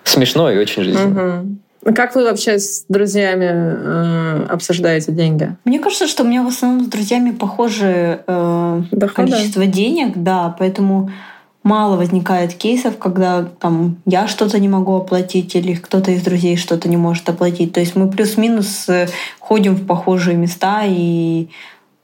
[0.03, 1.41] смешно и очень жизненно.
[1.41, 1.57] Угу.
[1.83, 5.55] Как вы вообще с друзьями э, обсуждаете деньги?
[5.63, 8.81] Мне кажется, что у меня в основном с друзьями похожее э,
[9.15, 11.11] количество денег, да, поэтому
[11.63, 16.89] мало возникает кейсов, когда там я что-то не могу оплатить или кто-то из друзей что-то
[16.89, 17.73] не может оплатить.
[17.73, 19.07] То есть мы плюс-минус э,
[19.39, 21.49] ходим в похожие места и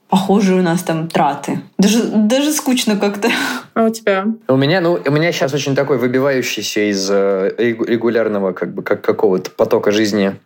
[0.08, 1.60] похожие у нас там траты.
[1.78, 3.28] Даже, даже скучно как-то.
[3.74, 4.26] А у тебя?
[4.48, 9.02] У меня, ну, у меня сейчас очень такой выбивающийся из э, регулярного как бы как
[9.02, 10.36] какого-то потока жизни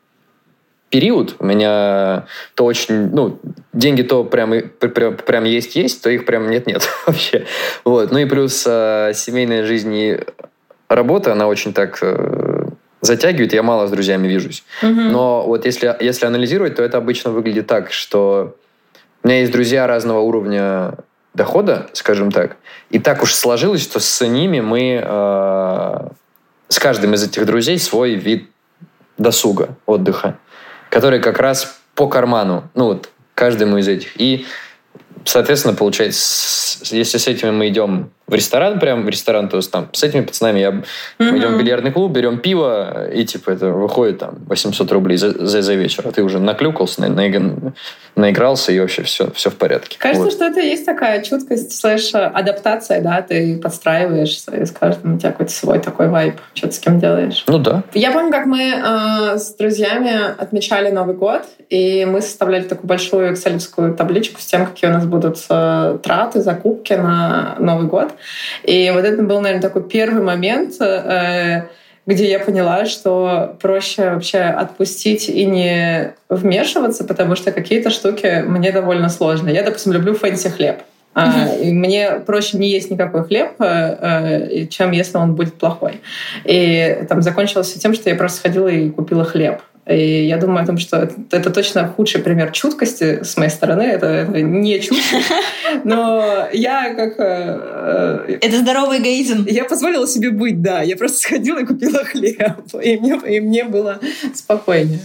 [0.90, 1.36] период.
[1.38, 3.38] У меня то очень, ну,
[3.72, 7.46] деньги то прям, прям, прям есть-есть, то их прям нет-нет вообще.
[7.84, 8.10] Вот.
[8.10, 10.20] Ну и плюс э, семейная жизнь и
[10.88, 12.68] работа, она очень так э,
[13.00, 14.64] затягивает, я мало с друзьями вижусь.
[14.82, 14.92] Угу.
[14.92, 18.56] Но вот если, если анализировать, то это обычно выглядит так, что
[19.22, 20.94] у меня есть друзья разного уровня
[21.34, 22.56] дохода, скажем так,
[22.90, 26.08] и так уж сложилось, что с ними мы э,
[26.68, 28.50] с каждым из этих друзей свой вид
[29.18, 30.38] досуга, отдыха,
[30.90, 34.20] который как раз по карману, ну вот каждому из этих.
[34.20, 34.46] И,
[35.24, 39.88] соответственно, получается, если с этими мы идем в ресторан, прям в ресторан, то есть там
[39.92, 41.38] с этими пацанами я, mm-hmm.
[41.38, 45.62] идем в бильярдный клуб, берем пиво, и типа это выходит там 800 рублей за, за,
[45.62, 47.72] за вечер, а ты уже наклюкался, на, на,
[48.14, 49.96] наигрался, и вообще все, все в порядке.
[49.98, 50.32] Кажется, вот.
[50.32, 55.30] что это есть такая чуткость, слэш адаптация, да, ты подстраиваешься, и с каждым у тебя
[55.30, 57.44] какой-то свой такой вайб, что ты с кем делаешь.
[57.46, 57.82] Ну да.
[57.94, 63.32] Я помню, как мы э, с друзьями отмечали Новый год, и мы составляли такую большую
[63.32, 68.12] экселевскую табличку с тем, какие у нас будут э, траты, закупки на Новый год.
[68.64, 71.62] И вот это был, наверное, такой первый момент, э,
[72.06, 78.72] где я поняла, что проще вообще отпустить и не вмешиваться, потому что какие-то штуки мне
[78.72, 79.48] довольно сложно.
[79.48, 80.78] Я, допустим, люблю fancy хлеб.
[81.14, 81.62] Uh-huh.
[81.62, 86.00] И мне проще не есть никакой хлеб, э, чем если он будет плохой.
[86.44, 89.60] И там закончилось все тем, что я просто сходила и купила хлеб.
[89.88, 93.82] И я думаю о том, что это, это точно худший пример чуткости с моей стороны.
[93.82, 95.16] Это, это не чутко.
[95.84, 97.18] Но я как...
[97.18, 99.46] Э, э, это здоровый эгоизм.
[99.48, 100.82] Я позволила себе быть, да.
[100.82, 102.38] Я просто сходила и купила хлеб.
[102.82, 103.98] И мне, и мне было
[104.34, 105.00] спокойнее.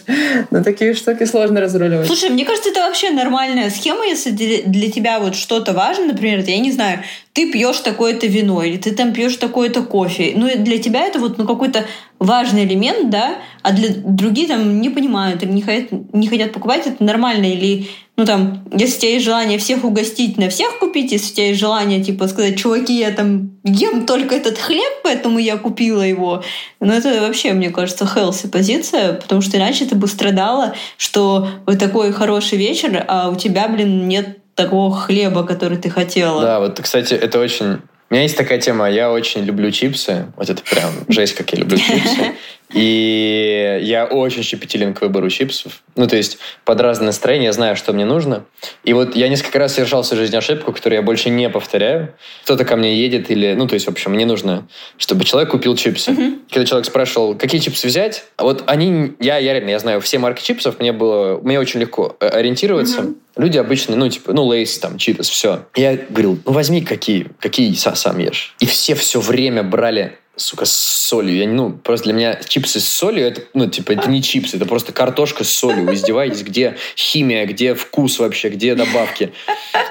[0.51, 2.07] Но такие штуки сложно разруливать.
[2.07, 6.59] Слушай, мне кажется, это вообще нормальная схема, если для тебя вот что-то важно, например, я
[6.59, 6.99] не знаю,
[7.33, 10.33] ты пьешь такое-то вино, или ты там пьешь такое-то кофе.
[10.35, 11.83] Ну, для тебя это вот ну, какой-то
[12.19, 16.85] важный элемент, да, а для других там не понимают или не хотят, не хотят покупать,
[16.85, 17.45] это нормально.
[17.45, 21.35] Или, ну там, если у тебя есть желание всех угостить, на всех купить, если у
[21.35, 26.03] тебя есть желание, типа, сказать, чуваки, я там ем только этот хлеб, поэтому я купила
[26.03, 26.43] его.
[26.79, 31.79] Ну, это вообще, мне кажется, healthy позиция, потому что иначе ты бы страдала, что вот
[31.79, 36.41] такой хороший вечер, а у тебя, блин, нет такого хлеба, который ты хотела.
[36.41, 37.79] Да, вот, кстати, это очень...
[38.09, 40.27] У меня есть такая тема, я очень люблю чипсы.
[40.35, 42.35] Вот это прям жесть, как я люблю чипсы.
[42.73, 45.83] И я очень щепетилен к выбору чипсов.
[45.95, 48.45] Ну, то есть под разное настроение я знаю, что мне нужно.
[48.83, 52.13] И вот я несколько раз совершал в своей жизни ошибку, которую я больше не повторяю.
[52.43, 53.53] Кто-то ко мне едет или...
[53.53, 56.11] Ну, то есть, в общем, мне нужно, чтобы человек купил чипсы.
[56.11, 56.39] Uh-huh.
[56.49, 59.13] Когда человек спрашивал, какие чипсы взять, а вот они...
[59.19, 61.39] Я, я реально, я знаю все марки чипсов, мне было...
[61.41, 63.01] Мне очень легко э, ориентироваться.
[63.01, 63.15] Uh-huh.
[63.35, 65.65] Люди обычно, ну, типа, ну, лейс, там, читас, все.
[65.75, 68.55] Я говорил, ну, возьми какие, какие сам ешь.
[68.59, 71.35] И все все время брали сука, с солью.
[71.35, 74.65] Я, ну, просто для меня чипсы с солью, это, ну, типа, это не чипсы, это
[74.65, 75.85] просто картошка с солью.
[75.85, 79.33] Вы издеваетесь, где химия, где вкус вообще, где добавки.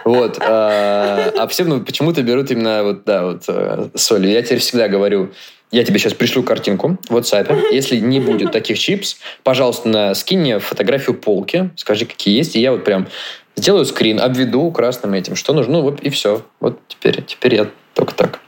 [0.05, 0.38] Вот.
[0.40, 4.31] А, а все ну, почему-то берут именно вот, да, вот э, солью.
[4.31, 5.33] Я теперь всегда говорю,
[5.72, 7.72] я тебе сейчас пришлю картинку в WhatsApp.
[7.72, 12.61] Если не будет таких чипс, пожалуйста, на, скинь мне фотографию полки, скажи, какие есть, и
[12.61, 13.08] я вот прям
[13.56, 16.42] сделаю скрин, обведу красным этим, что нужно, ну вот и все.
[16.61, 18.40] Вот теперь, теперь я только так.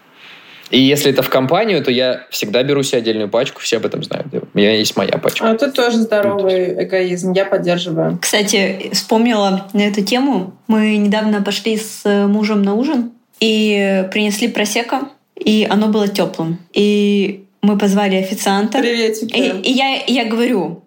[0.71, 4.03] И если это в компанию, то я всегда беру себе отдельную пачку, все об этом
[4.03, 4.27] знают.
[4.33, 5.49] У меня есть моя пачка.
[5.49, 8.19] А тут тоже здоровый эгоизм, я поддерживаю.
[8.21, 10.55] Кстати, вспомнила на эту тему.
[10.67, 15.03] Мы недавно пошли с мужем на ужин и принесли просека,
[15.37, 16.59] и оно было теплым.
[16.73, 18.79] И мы позвали официанта.
[18.79, 19.33] Приветики.
[19.35, 20.83] И, и я, я говорю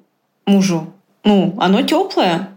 [0.45, 2.49] мужу, ну, оно теплое.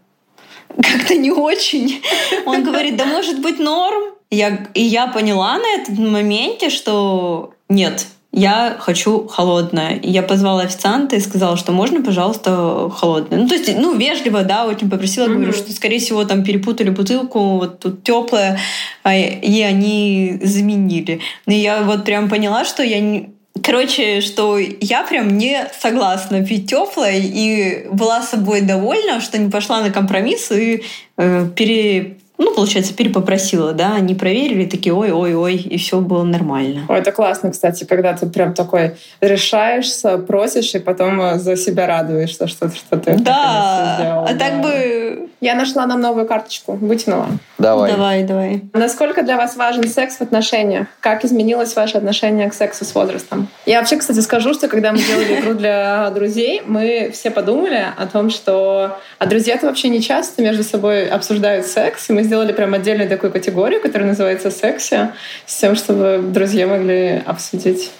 [0.76, 2.00] Как-то не очень.
[2.46, 4.14] Он говорит, да может быть норм.
[4.30, 9.96] Я, и я поняла на этом моменте, что нет, я хочу холодное.
[9.96, 13.40] И я позвала официанта и сказала, что можно, пожалуйста, холодное.
[13.40, 15.34] Ну, то есть, ну, вежливо, да, очень попросила, mm-hmm.
[15.34, 18.60] говорю, что, скорее всего, там перепутали бутылку, вот тут теплая,
[19.02, 21.20] а, и они заменили.
[21.46, 23.30] И я вот прям поняла, что я не,
[23.62, 29.82] Короче, что я прям не согласна пить теплое и была собой довольна, что не пошла
[29.82, 30.84] на компромисс и
[31.18, 36.82] э, пере, ну, получается, перепопросила, да, они проверили, такие, ой-ой-ой, и все было нормально.
[36.88, 41.86] Ой, это классно, кстати, когда ты прям такой решаешься, просишь, и потом э, за себя
[41.86, 44.24] радуешься, что, что ты Да, сделал.
[44.24, 44.99] а так бы...
[45.40, 47.28] Я нашла нам новую карточку, вытянула.
[47.58, 47.92] Давай.
[47.92, 48.62] Давай, давай.
[48.72, 50.86] Насколько для вас важен секс в отношениях?
[51.00, 53.48] Как изменилось ваше отношение к сексу с возрастом?
[53.66, 58.06] Я вообще, кстати, скажу, что когда мы делали игру для друзей, мы все подумали о
[58.06, 62.74] том, что а друзья-то вообще не часто между собой обсуждают секс, и мы сделали прям
[62.74, 65.08] отдельную такую категорию, которая называется «секси»,
[65.46, 67.90] с тем, чтобы друзья могли обсудить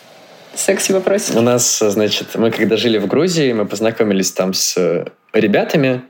[0.54, 1.36] секси вопросы.
[1.38, 6.02] У нас, значит, мы когда жили в Грузии, мы познакомились там с ребятами,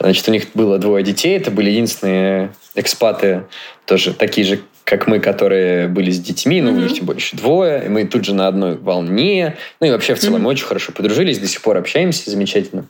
[0.00, 3.44] Значит, у них было двое детей, это были единственные экспаты,
[3.84, 6.74] тоже такие же, как мы, которые были с детьми, ну, mm-hmm.
[6.74, 9.56] у них тем более еще двое, и мы тут же на одной волне.
[9.78, 10.44] Ну и вообще в целом mm-hmm.
[10.44, 12.86] мы очень хорошо подружились, до сих пор общаемся замечательно.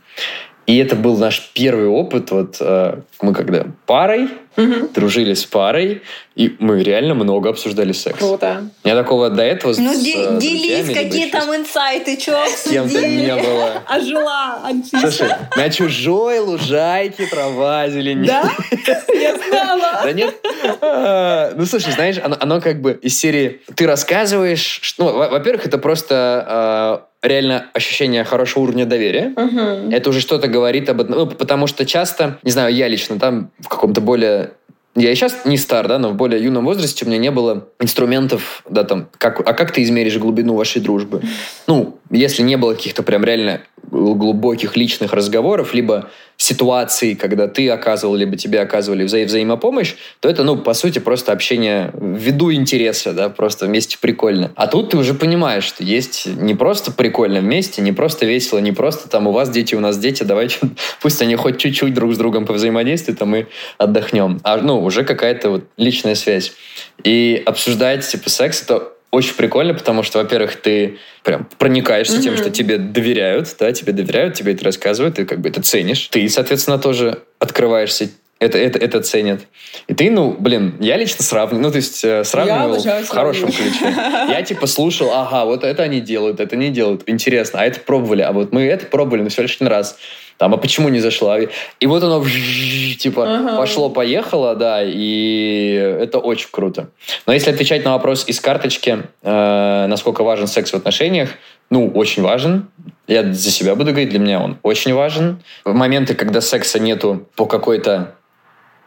[0.71, 4.89] И это был наш первый опыт, вот э, мы когда парой, угу.
[4.95, 6.03] дружили с парой,
[6.37, 8.21] и мы реально много обсуждали секс.
[8.21, 8.71] Круто.
[8.85, 13.83] Я такого до этого Ну, с, де- делись, какие там инсайты, что Кем-то не было.
[13.89, 18.27] А жила Слушай, на чужой лужайке трава зеленее.
[18.27, 18.53] Да?
[19.13, 20.01] Я знала.
[20.05, 20.37] Да нет.
[20.83, 24.95] А, ну, слушай, знаешь, оно как бы из серии ты рассказываешь...
[24.99, 29.33] Ну, во-первых, это просто а, реально ощущение хорошего уровня доверия.
[29.37, 29.93] Угу.
[29.93, 31.15] Это уже что-то говорит об этом.
[31.17, 34.53] Ну, потому что часто, не знаю, я лично там в каком-то более
[34.97, 37.69] я и сейчас не стар, да, но в более юном возрасте у меня не было
[37.79, 41.23] инструментов, да, там, как, а как ты измеришь глубину вашей дружбы?
[41.69, 43.61] Ну, если не было каких-то прям реально
[44.01, 50.43] глубоких личных разговоров, либо ситуаций, когда ты оказывал, либо тебе оказывали вза взаимопомощь, то это,
[50.43, 54.51] ну, по сути, просто общение ввиду интереса, да, просто вместе прикольно.
[54.57, 58.73] А тут ты уже понимаешь, что есть не просто прикольно вместе, не просто весело, не
[58.73, 60.59] просто там у вас дети, у нас дети, давайте
[61.03, 64.41] пусть они хоть чуть-чуть друг с другом повзаимодействуют, а мы отдохнем.
[64.43, 66.53] А, ну, уже какая-то вот личная связь.
[67.05, 72.23] И обсуждать, типа, секс, это очень прикольно, потому что, во-первых, ты прям проникаешься mm-hmm.
[72.23, 76.09] тем, что тебе доверяют, да, тебе доверяют, тебе это рассказывают, ты как бы это ценишь.
[76.09, 78.11] Ты, соответственно, тоже открываешься
[78.41, 79.43] это, это, это ценят.
[79.87, 83.95] И ты, ну, блин, я лично сравниваю, ну, то есть э, сравнивал в хорошем ключе.
[84.29, 88.23] Я типа слушал, ага, вот это они делают, это не делают, интересно, а это пробовали,
[88.23, 89.99] а вот мы это пробовали, но всего лишь один раз.
[90.39, 91.39] Там, а почему не зашла?
[91.39, 92.25] И вот оно
[92.99, 93.57] типа ага.
[93.59, 96.89] пошло-поехало, да, и это очень круто.
[97.27, 101.29] Но если отвечать на вопрос из карточки, э, насколько важен секс в отношениях,
[101.69, 102.71] ну, очень важен.
[103.07, 105.43] Я за себя буду говорить, для меня он очень важен.
[105.67, 108.15] В моменты, когда секса нету по какой-то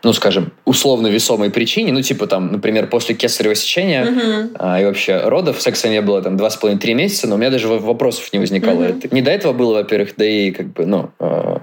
[0.04, 4.56] ну, скажем, условно весомой причине, ну, типа там, например, после кесарево сечения uh-huh.
[4.60, 7.38] а, и вообще родов, секса не было там два с половиной три месяца, но у
[7.38, 8.84] меня даже вопросов не возникало.
[8.84, 8.98] Uh-huh.
[8.98, 11.58] Это, не до этого было, во-первых, да и как бы, ну, э,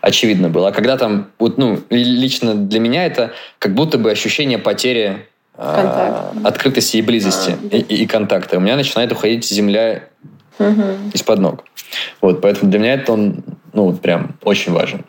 [0.00, 0.68] очевидно было.
[0.68, 5.26] А когда там, вот, ну, лично для меня это как будто бы ощущение потери
[5.56, 8.56] э, открытости и близости а, и, и, контакта.
[8.56, 10.08] У меня начинает уходить земля
[10.58, 11.12] uh-huh.
[11.12, 11.64] из-под ног.
[12.20, 15.04] Вот, поэтому для меня это он, ну, вот прям очень важен.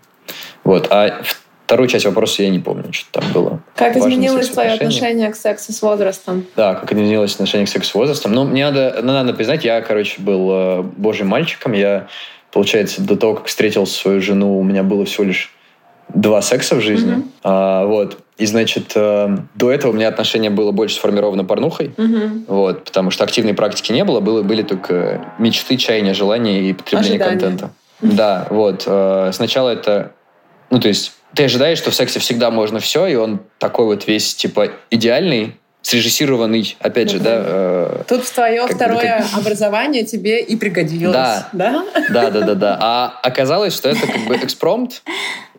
[0.63, 0.87] Вот.
[0.91, 1.21] А
[1.65, 3.59] Вторую часть вопроса я не помню, что там было.
[3.75, 6.45] Как изменилось твое отношение к сексу с возрастом?
[6.55, 8.33] Да, как изменилось отношение к сексу с возрастом.
[8.33, 11.73] Ну, мне надо, ну, надо признать, я, короче, был э, божьим мальчиком.
[11.73, 12.07] Я,
[12.51, 15.51] получается, до того, как встретил свою жену, у меня было всего лишь
[16.13, 17.15] два секса в жизни.
[17.15, 17.29] Mm-hmm.
[17.43, 18.19] А, вот.
[18.37, 21.95] И, значит, э, до этого у меня отношение было больше сформировано порнухой.
[21.97, 22.45] Mm-hmm.
[22.47, 24.19] Вот, потому что активной практики не было.
[24.19, 27.39] было были только мечты, чаяния, желания и потребление Ожидания.
[27.39, 27.69] контента.
[28.01, 28.83] Да, вот.
[28.85, 30.11] Э, сначала это...
[30.69, 34.07] Ну, то есть ты ожидаешь, что в сексе всегда можно все, и он такой вот
[34.07, 37.43] весь, типа, идеальный, срежиссированный, опять же, да.
[37.45, 39.39] Э, Тут твое второе как...
[39.39, 41.13] образование тебе и пригодилось.
[41.13, 41.49] Да.
[41.53, 41.85] Да?
[42.09, 42.77] Да, да, да, да.
[42.81, 45.03] А оказалось, что это как бы экспромт,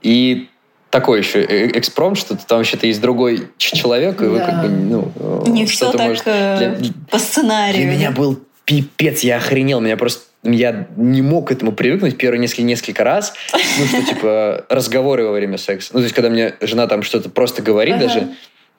[0.03, 0.49] и
[0.91, 4.31] такой еще э, экспромт, что там вообще-то есть другой человек, и да.
[4.31, 5.13] вы как бы, ну...
[5.47, 6.23] Не все так может...
[6.27, 6.93] Э, для...
[7.11, 7.83] по сценарию.
[7.83, 12.41] Для меня был пипец, я охренел, меня просто я не мог к этому привыкнуть первые
[12.41, 13.35] несколько, несколько раз.
[13.53, 15.91] Ну, что, типа, разговоры во время секса.
[15.93, 18.07] Ну, то есть, когда мне жена там что-то просто говорит ага.
[18.07, 18.29] даже,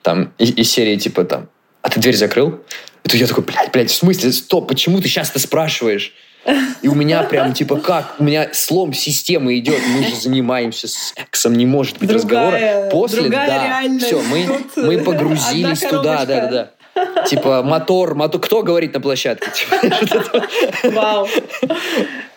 [0.02, 1.48] там, из, из серии, типа, там,
[1.82, 2.60] а ты дверь закрыл?
[3.04, 6.14] И тут я такой, блядь, блядь, в смысле, стоп, почему ты сейчас это спрашиваешь?
[6.80, 8.14] И у меня прям, типа, как?
[8.18, 12.90] У меня слом системы идет, мы же занимаемся сексом, не может быть другая, разговора.
[12.90, 14.46] После, да, все, мы,
[14.76, 16.70] мы погрузились туда, да, да, да.
[17.26, 18.40] Типа мотор, мотор.
[18.40, 19.50] Кто говорит на площадке?
[20.84, 21.28] Вау.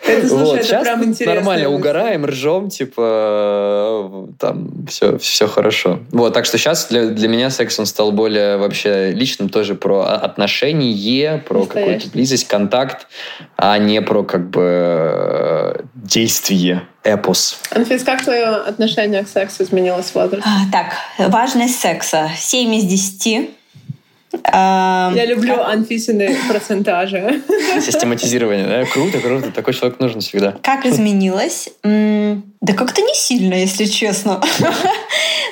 [0.04, 1.34] Это, слушай, вот, это прям интересно.
[1.36, 6.00] Нормально угораем, ржем, типа там все, все хорошо.
[6.10, 10.02] Вот, так что сейчас для, для меня секс он стал более вообще личным, тоже про
[10.02, 13.06] отношения, про какую-то близость, контакт,
[13.56, 17.60] а не про как бы действие эпос.
[17.70, 20.48] Анфис, как твое отношение к сексу изменилось в возрасте?
[20.48, 22.30] А, так, важность секса.
[22.36, 23.50] 7 из 10
[24.52, 27.42] я люблю Анфисины процентажи.
[27.80, 28.84] Систематизирование, да?
[28.86, 29.50] Круто, круто.
[29.50, 30.54] Такой человек нужен всегда.
[30.62, 31.68] Как изменилось?
[31.82, 34.40] Да как-то не сильно, если честно.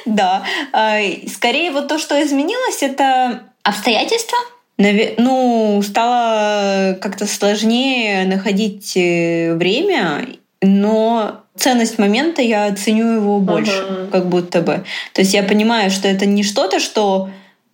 [0.07, 0.43] Да.
[0.73, 0.99] А,
[1.33, 4.39] скорее вот то, что изменилось, это обстоятельства.
[4.79, 10.27] Ну, стало как-то сложнее находить э, время,
[10.63, 14.85] но ценность момента я ценю его больше, как будто бы.
[15.13, 17.29] То есть я понимаю, что это не что-то, что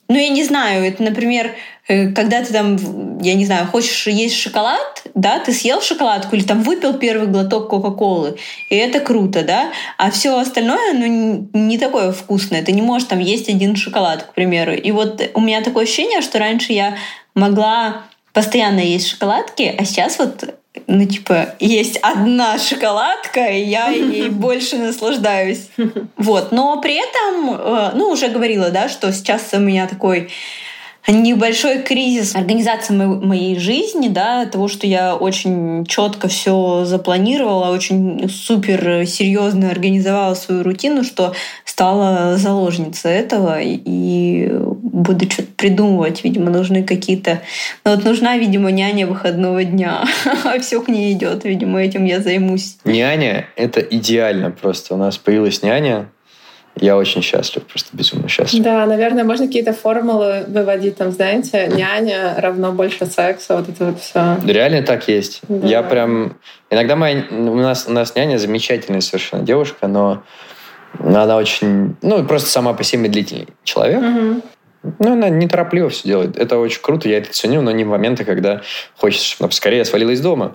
[0.08, 1.54] ну, я не знаю, это, например,
[1.88, 6.42] э, когда ты там, я не знаю, хочешь есть шоколад, да, ты съел шоколадку или
[6.42, 8.36] там выпил первый глоток Кока-Колы,
[8.70, 12.62] и это круто, да, а все остальное, ну, не такое вкусное.
[12.62, 14.74] Ты не можешь там есть один шоколад, к примеру.
[14.74, 16.96] И вот у меня такое ощущение, что раньше я
[17.34, 20.54] могла постоянно есть шоколадки, а сейчас вот
[20.86, 25.68] ну, типа, есть одна шоколадка, и я ей больше наслаждаюсь.
[26.16, 26.52] Вот.
[26.52, 30.28] Но при этом, э, ну, уже говорила, да, что сейчас у меня такой
[31.08, 39.06] небольшой кризис организации моей жизни, да, того, что я очень четко все запланировала, очень супер
[39.06, 41.32] серьезно организовала свою рутину, что
[41.64, 44.50] стала заложницей этого и
[44.96, 46.24] буду что-то придумывать.
[46.24, 47.42] Видимо, нужны какие-то...
[47.85, 50.04] Ну, вот нужна, видимо, няня выходного дня.
[50.44, 51.44] а все к ней идет.
[51.44, 52.78] Видимо, этим я займусь.
[52.85, 54.94] Няня— это идеально просто.
[54.94, 56.09] У нас появилась няня,
[56.78, 58.62] я очень счастлив, просто безумно счастлив.
[58.62, 64.00] Да, наверное, можно какие-то формулы выводить, там, знаете, няня равно больше секса, вот это вот
[64.00, 64.37] все.
[64.46, 65.40] Реально так есть.
[65.48, 65.66] Да.
[65.66, 66.37] Я прям...
[66.70, 67.24] Иногда моя...
[67.30, 70.22] У нас, у нас няня замечательная совершенно девушка, но
[70.98, 71.96] она очень...
[72.02, 74.02] Ну, просто сама по себе медлительный человек.
[74.02, 74.42] Угу.
[74.99, 76.37] Ну, она неторопливо все делает.
[76.38, 78.62] Это очень круто, я это ценю, но не в моменты, когда
[78.96, 80.53] хочется, чтобы скорее свалила из дома.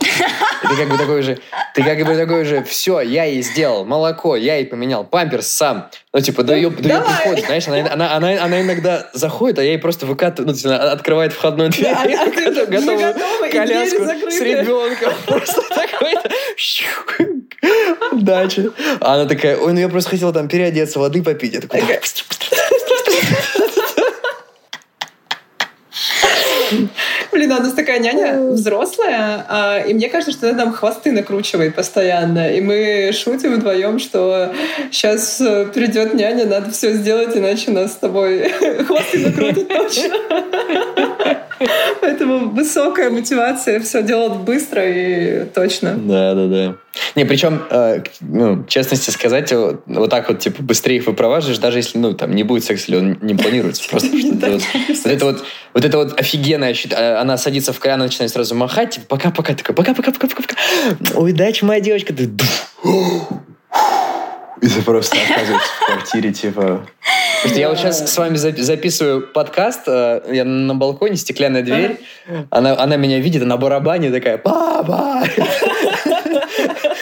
[0.63, 1.39] И ты как бы такой же,
[1.74, 5.89] ты как бы такой же, все, я ей сделал, молоко, я ей поменял, памперс сам.
[6.13, 9.63] Ну, типа, до ее, до ее прихода, знаешь, она, она, она, она иногда заходит, а
[9.63, 12.67] я ей просто выкатываю, ну, она открывает входную дверь, да, я готовую,
[13.00, 15.13] готовую коляску с ребенком.
[15.26, 16.30] Просто такой-то
[18.12, 18.72] дача.
[19.00, 21.54] А она такая, ой, ну я просто хотела там переодеться, воды попить.
[21.54, 21.82] Я такой,
[27.31, 31.75] Блин, у нас такая няня взрослая, а, и мне кажется, что она нам хвосты накручивает
[31.75, 32.51] постоянно.
[32.51, 34.53] И мы шутим вдвоем, что
[34.91, 38.49] сейчас э, придет няня, надо все сделать, иначе нас с тобой
[38.88, 40.15] хвосты накрутят точно.
[42.02, 45.95] Поэтому высокая мотивация все делать быстро и точно.
[45.95, 46.76] Да, да, да.
[47.15, 51.80] Не, причем, э, ну, честности сказать, вот, вот так вот, типа, быстрее их выпроваживаешь, даже
[51.80, 53.88] если, ну, там, не будет секса, или он не планируется.
[53.89, 55.43] Просто вот, это вот,
[55.74, 59.54] вот это вот офигенная, а, она садится в край, она начинает сразу махать, типа, пока-пока,
[59.54, 60.56] такая, пока-пока-пока-пока,
[61.15, 62.13] ой, дача, моя девочка,
[64.65, 66.86] и ты просто оказываешься в квартире, типа...
[67.41, 72.00] Потому что я вот сейчас с вами записываю подкаст, э, я на балконе, стеклянная дверь,
[72.52, 75.24] она, она меня видит, она барабане такая, папа!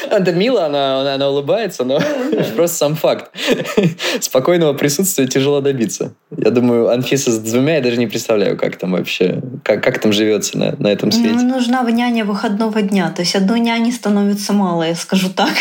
[0.09, 1.99] Это мило, она, она, она улыбается, но
[2.55, 3.31] просто сам факт.
[4.19, 6.13] Спокойного присутствия тяжело добиться.
[6.35, 10.11] Я думаю, Анфиса с двумя я даже не представляю, как там вообще, как, как там
[10.11, 11.35] живется на, на этом свете.
[11.35, 13.11] Ну, нужна няня выходного дня.
[13.11, 15.53] То есть одной няни становится мало, я скажу так.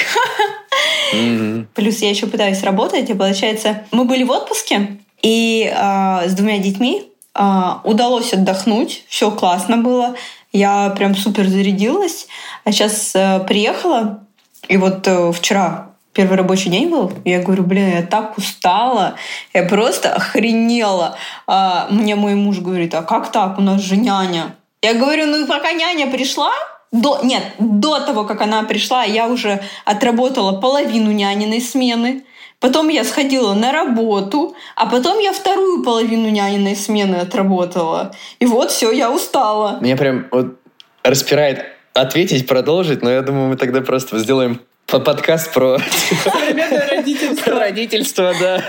[1.13, 1.67] Mm-hmm.
[1.75, 6.59] Плюс я еще пытаюсь работать, и получается, мы были в отпуске, и э, с двумя
[6.59, 7.03] детьми
[7.35, 7.43] э,
[7.85, 10.15] удалось отдохнуть, все классно было,
[10.53, 12.27] я прям супер зарядилась,
[12.65, 14.27] а сейчас э, приехала,
[14.69, 19.15] и вот э, вчера первый рабочий день был, я говорю, блин, я так устала,
[19.55, 21.17] я просто охренела.
[21.47, 24.57] А мне мой муж говорит, а как так, у нас же няня.
[24.83, 26.51] Я говорю, ну пока няня пришла,
[26.91, 32.25] до, нет, до того, как она пришла, я уже отработала половину няниной смены.
[32.61, 38.13] Потом я сходила на работу, а потом я вторую половину няниной смены отработала.
[38.41, 39.79] И вот все, я устала.
[39.81, 40.59] Меня прям вот
[41.05, 45.79] распирает ответить, продолжить, но я думаю, мы тогда просто сделаем подкаст про
[46.25, 47.53] современное родительство.
[47.61, 48.65] родительство, да.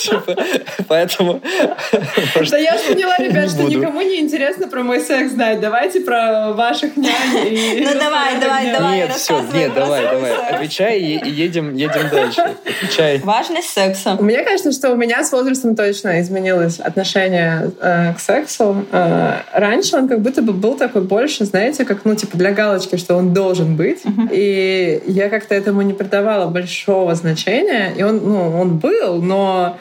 [0.00, 0.36] Типа,
[0.88, 1.40] поэтому...
[2.50, 5.60] Да я же поняла, ребят, что никому не интересно про мой секс знать.
[5.60, 7.12] Давайте про ваших нянь.
[7.32, 8.96] Ну давай, давай, давай.
[8.98, 10.32] Нет, все, нет, давай, давай.
[10.50, 12.54] Отвечай и едем, едем дальше.
[12.64, 13.18] Отвечай.
[13.18, 14.16] Важность секса.
[14.20, 18.84] Мне кажется, что у меня с возрастом точно изменилось отношение э, к сексу.
[18.92, 22.96] Э, раньше он как будто бы был такой больше, знаете, как, ну, типа для галочки,
[22.96, 24.02] что он должен быть.
[24.30, 27.92] И я как-то этому не придавала большого значения.
[27.96, 29.78] И он, ну, он был, но,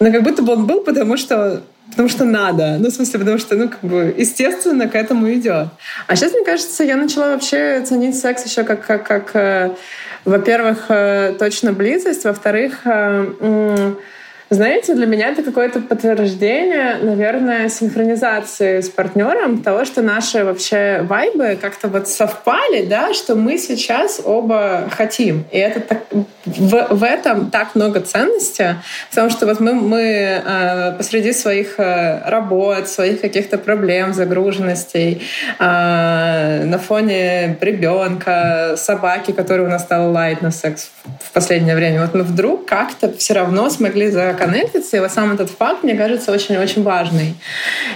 [0.00, 2.78] но как будто бы он был, потому что потому что надо.
[2.78, 5.68] Ну, в смысле, потому что, ну, как бы, естественно, к этому идет.
[6.06, 9.70] А сейчас, мне кажется, я начала вообще ценить секс еще как, как, как э,
[10.24, 13.94] во-первых, э, точно близость, во-вторых, э,
[14.54, 21.58] знаете, для меня это какое-то подтверждение, наверное, синхронизации с партнером того, что наши вообще вайбы
[21.60, 25.44] как-то вот совпали, да, что мы сейчас оба хотим.
[25.50, 25.98] И это так,
[26.44, 28.76] в, в этом так много ценности,
[29.10, 35.22] потому что вот мы, мы э, посреди своих э, работ, своих каких-то проблем, загруженностей,
[35.58, 40.90] э, на фоне ребенка, собаки, который у нас стал лайт на секс
[41.20, 44.10] в последнее время, вот мы вдруг как-то все равно смогли
[44.44, 47.34] законнектиться, и вот сам этот факт, мне кажется, очень-очень важный.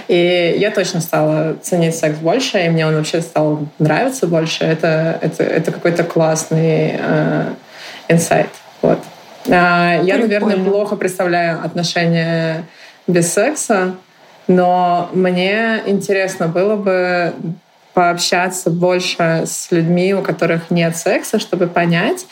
[0.07, 4.63] И я точно стала ценить секс больше, и мне он вообще стал нравиться больше.
[4.63, 7.53] Это, это, это какой-то классный э,
[8.07, 8.49] инсайт.
[8.81, 8.99] Вот.
[9.47, 12.63] А, я, наверное, плохо представляю отношения
[13.07, 13.95] без секса,
[14.47, 17.33] но мне интересно было бы
[17.99, 22.25] пообщаться больше с людьми, у которых нет секса, чтобы понять,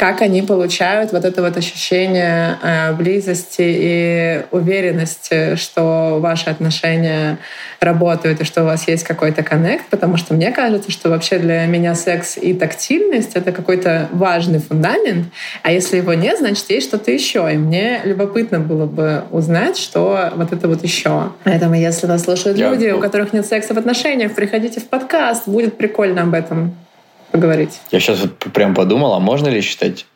[0.00, 7.36] как они получают вот это вот ощущение э, близости и уверенности, что ваши отношения
[7.80, 11.66] работают и что у вас есть какой-то коннект, потому что мне кажется, что вообще для
[11.66, 15.26] меня секс и тактильность— это какой-то важный фундамент,
[15.62, 17.46] а если его нет, значит, есть что-то еще.
[17.52, 21.32] И мне любопытно было бы узнать, что вот это вот еще.
[21.44, 22.70] Поэтому, если нас слушают Я...
[22.70, 25.09] люди, у которых нет секса в отношениях, приходите в подкаст,
[25.46, 26.74] будет прикольно об этом
[27.32, 27.80] поговорить.
[27.90, 30.06] Я сейчас вот прям подумал, а можно ли считать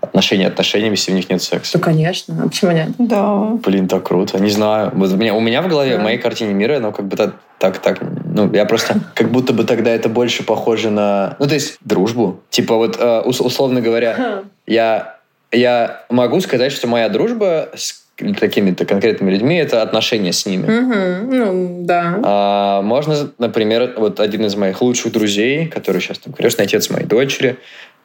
[0.00, 1.78] отношения отношениями, если в них нет секса?
[1.78, 2.42] Ну, конечно.
[2.44, 2.88] А почему нет?
[2.98, 3.52] Да.
[3.64, 4.38] Блин, так круто.
[4.40, 4.90] Не знаю.
[4.94, 6.00] Вот у, меня, у меня в голове, да.
[6.00, 9.52] в моей картине мира, ну, как бы так, так, так, ну, я просто, как будто
[9.52, 12.40] бы тогда это больше похоже на, ну, то есть, дружбу.
[12.50, 15.18] Типа вот, э, условно говоря, я,
[15.52, 20.64] я могу сказать, что моя дружба с какими-то конкретными людьми, это отношения с ними.
[20.64, 22.20] Угу, ну, да.
[22.22, 27.06] А, можно, например, вот один из моих лучших друзей, который сейчас там крестный отец моей
[27.06, 27.56] дочери,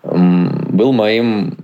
[0.03, 1.57] был моим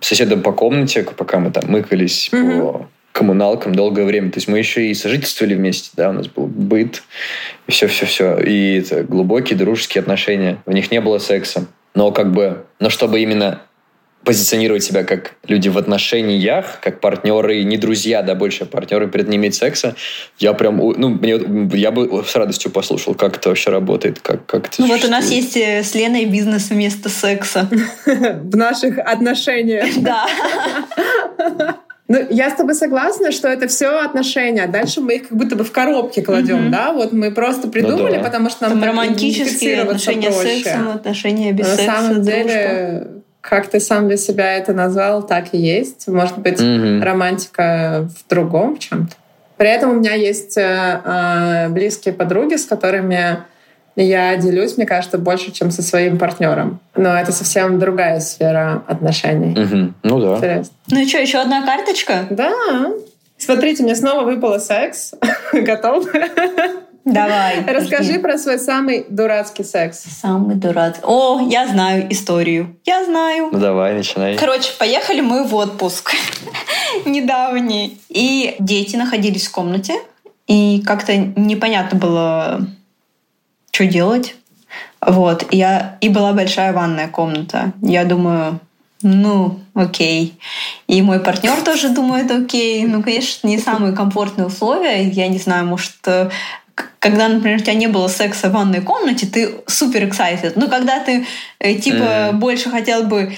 [0.00, 2.60] соседом по комнате, пока мы там мыкались угу.
[2.60, 4.30] по коммуналкам долгое время.
[4.30, 7.02] То есть мы еще и сожительствовали вместе, да, у нас был быт,
[7.66, 8.38] и все-все-все.
[8.38, 10.58] И это глубокие дружеские отношения.
[10.66, 11.66] В них не было секса.
[11.94, 13.62] Но как бы, но чтобы именно
[14.28, 19.54] позиционировать себя как люди в отношениях, как партнеры, не друзья, да, больше партнеры, перед иметь
[19.54, 19.96] секса,
[20.38, 21.40] я прям, ну, мне,
[21.72, 25.08] я бы с радостью послушал, как это вообще работает, как, как это Ну вот у
[25.08, 27.70] нас есть э, с Леной бизнес вместо секса.
[28.04, 29.86] В наших отношениях.
[29.96, 30.26] Да.
[32.10, 34.66] Ну, я с тобой согласна, что это все отношения.
[34.66, 36.70] Дальше мы их как будто бы в коробке кладем, mm-hmm.
[36.70, 36.92] да?
[36.94, 38.24] Вот мы просто придумали, ну, да.
[38.24, 40.40] потому что нам Там романтические отношения проще.
[40.40, 41.92] с сексом, отношения без На секса.
[41.92, 43.17] На самом деле, дружба
[43.48, 46.06] как ты сам для себя это назвал, так и есть.
[46.06, 47.02] Может быть, mm-hmm.
[47.02, 49.14] романтика в другом чем-то.
[49.56, 53.38] При этом у меня есть э, э, близкие подруги, с которыми
[53.96, 56.78] я делюсь, мне кажется, больше, чем со своим партнером.
[56.94, 59.58] Но это совсем другая сфера отношений.
[59.58, 59.94] Угу.
[60.02, 60.36] Ну да.
[60.36, 60.74] Интересно.
[60.90, 62.26] Ну и что, еще одна карточка?
[62.28, 62.52] Да.
[63.38, 65.14] Смотрите, мне снова выпало секс.
[65.52, 66.06] Готов?
[67.12, 67.64] Давай.
[67.66, 68.18] Расскажи жди.
[68.18, 70.04] про свой самый дурацкий секс.
[70.20, 71.02] Самый дурацкий.
[71.04, 72.76] О, я знаю историю.
[72.84, 73.48] Я знаю.
[73.52, 74.36] Ну давай, начинай.
[74.36, 76.14] Короче, поехали мы в отпуск
[77.04, 78.00] недавний.
[78.08, 79.94] И дети находились в комнате.
[80.46, 82.60] И как-то непонятно было,
[83.70, 84.34] что делать.
[85.00, 85.46] Вот.
[85.52, 85.98] Я...
[86.00, 87.72] И была большая ванная комната.
[87.82, 88.60] Я думаю,
[89.02, 90.38] ну, окей.
[90.86, 92.84] И мой партнер тоже думает, окей.
[92.84, 95.08] Ну, конечно, не самые комфортные условия.
[95.08, 95.94] Я не знаю, может,
[96.98, 100.52] когда, например, у тебя не было секса в ванной комнате, ты супер excited.
[100.56, 101.26] Но когда ты,
[101.58, 102.32] э, типа, mm.
[102.32, 103.32] больше хотел бы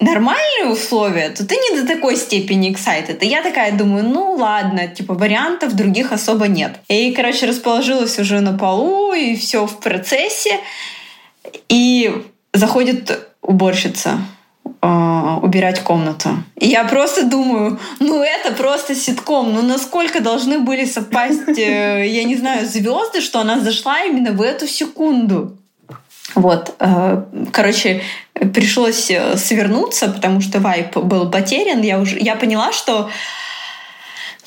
[0.00, 3.18] нормальные условия, то ты не до такой степени excited.
[3.20, 6.72] И я такая думаю, ну ладно, типа вариантов других особо нет.
[6.88, 10.58] И, короче, расположилась уже на полу, и все в процессе.
[11.68, 12.12] И
[12.52, 14.18] заходит уборщица
[14.82, 16.30] убирать комнату.
[16.56, 22.24] И я просто думаю, ну это просто ситком, ну насколько должны были совпасть, э, я
[22.24, 25.56] не знаю, звезды, что она зашла именно в эту секунду.
[26.34, 27.22] Вот, э,
[27.52, 28.02] короче,
[28.54, 31.82] пришлось э, свернуться, потому что вайп был потерян.
[31.82, 33.10] Я уже я поняла, что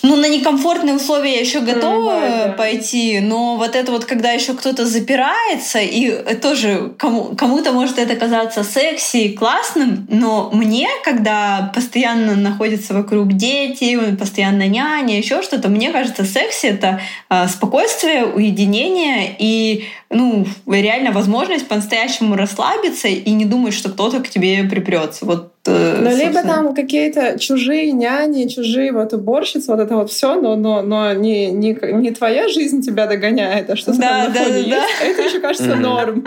[0.03, 4.31] ну, на некомфортные условия я еще готова mm, да, пойти, но вот это вот, когда
[4.31, 11.71] еще кто-то запирается, и тоже кому, кому-то может это казаться секси, классным, но мне, когда
[11.73, 19.35] постоянно находятся вокруг дети, постоянно няня, еще что-то, мне кажется, секси— это э, спокойствие, уединение
[19.39, 25.25] и ну, реально возможность по-настоящему расслабиться и не думать, что кто-то к тебе припрется.
[25.25, 30.35] Вот Э, ну, либо там какие-то чужие няни, чужие вот уборщицы, вот это вот все,
[30.39, 34.39] но, но, но не, не, не твоя жизнь тебя догоняет, а что-то да, там да,
[34.39, 34.69] на фоне да, есть.
[34.69, 35.05] Да.
[35.05, 36.25] Это еще кажется норм.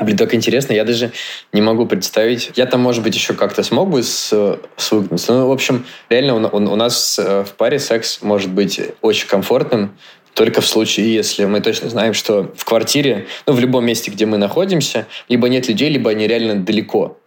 [0.00, 1.10] Блин, так интересно, я даже
[1.52, 2.52] не могу представить.
[2.54, 5.32] Я там, может быть, еще как-то смог бы с, свыкнуться.
[5.32, 9.96] Ну, в общем, реально у нас э, в паре секс может быть очень комфортным,
[10.34, 14.26] только в случае, если мы точно знаем, что в квартире, ну, в любом месте, где
[14.26, 17.18] мы находимся, либо нет людей, либо они реально далеко.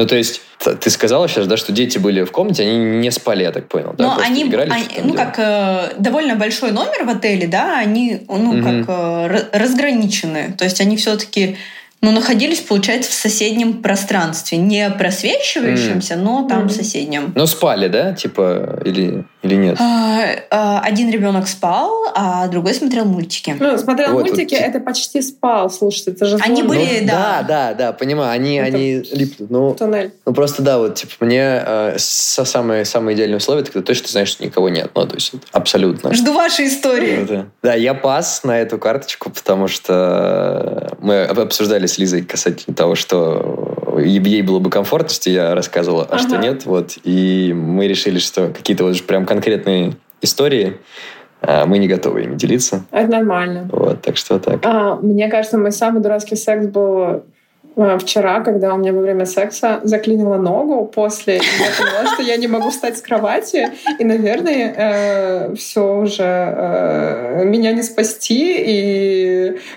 [0.00, 0.40] Ну, то есть,
[0.80, 3.94] ты сказала сейчас, да, что дети были в комнате, они не спали, я так понял,
[3.98, 4.04] да?
[4.04, 8.52] Но они, играли, они ну, как э, довольно большой номер в отеле, да, они, ну,
[8.52, 8.62] угу.
[8.62, 10.54] как э, разграничены.
[10.56, 11.58] То есть, они все-таки
[12.02, 14.56] ну, находились, получается, в соседнем пространстве.
[14.56, 16.22] Не просвечивающемся, mm.
[16.22, 16.70] но там mm.
[16.70, 17.32] соседнем.
[17.34, 18.14] Но спали, да?
[18.14, 19.76] Типа, или, или нет?
[19.78, 23.54] А, а, один ребенок спал, а другой смотрел мультики.
[23.60, 24.62] Ну, смотрел вот, мультики, вот.
[24.62, 25.68] это почти спал.
[25.68, 27.42] Слушайте, это же Они были, ну, да.
[27.42, 28.32] Да, да, да, понимаю.
[28.32, 29.50] Они, это они липнут.
[29.50, 30.14] Ну, туннель.
[30.24, 34.28] Ну, просто да, вот, типа, мне э, самое, самое идеальное условие, это когда точно знаешь,
[34.28, 34.90] что никого нет.
[34.94, 36.14] Ну, то есть, абсолютно.
[36.14, 37.26] Жду вашей истории.
[37.28, 42.94] Да, да, я пас на эту карточку, потому что мы обсуждали с Лизой касательно того,
[42.94, 46.18] что ей было бы комфортно, что я рассказывала, а ага.
[46.18, 46.64] что нет.
[46.66, 46.98] Вот.
[47.04, 50.78] И мы решили, что какие-то вот прям конкретные истории
[51.42, 52.84] а, мы не готовы ими делиться.
[52.90, 53.68] Это нормально.
[53.72, 54.60] Вот, так что так.
[54.62, 57.22] А, мне кажется, мой самый дурацкий секс был
[57.76, 62.22] а, вчера, когда у меня во время секса заклинило ногу после, и я поняла, что
[62.22, 63.68] я не могу встать с кровати,
[63.98, 69.29] и, наверное, э, все уже э, меня не спасти, и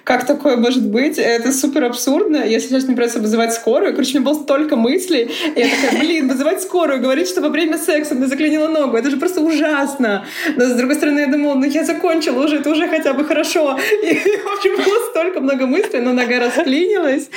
[0.04, 1.18] как такое может быть?
[1.18, 2.38] Это супер абсурдно.
[2.46, 3.94] Я сейчас не придется вызывать скорую.
[3.94, 7.50] Короче, у меня было столько мыслей, и я такая, блин, вызывать скорую, говорить, что во
[7.50, 10.26] время секса мне заклинило ногу, это же просто ужасно.
[10.56, 13.78] Но, с другой стороны, я думала, ну я закончила уже, это уже хотя бы хорошо.
[14.04, 17.30] И, в общем, было столько много мыслей, но нога расклинилась.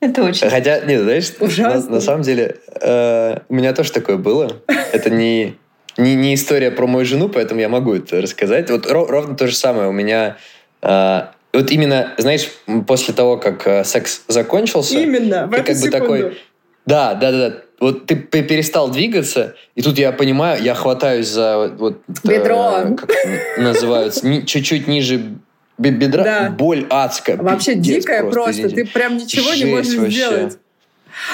[0.00, 0.50] Это очень.
[0.50, 1.90] Хотя, нет, знаешь, Ужасно.
[1.90, 4.50] На, на самом деле, э, у меня тоже такое было.
[4.92, 5.54] Это не,
[5.96, 8.70] не, не история про мою жену, поэтому я могу это рассказать.
[8.70, 9.88] Вот ров, ровно то же самое.
[9.88, 10.36] У меня
[10.82, 11.20] э,
[11.52, 12.48] вот именно, знаешь,
[12.86, 15.86] после того, как э, секс закончился, именно в ты как секунду.
[15.86, 16.38] бы такой,
[16.86, 17.56] да, да, да, да.
[17.80, 23.10] Вот ты перестал двигаться, и тут я понимаю, я хватаюсь за вот бедро, э, как
[23.58, 25.34] называются, чуть-чуть ниже
[25.78, 26.50] бедра, да.
[26.50, 27.36] боль адская.
[27.36, 28.76] Вообще дикая просто, просто.
[28.76, 30.10] ты прям ничего Жесть не можешь вообще.
[30.12, 30.58] сделать.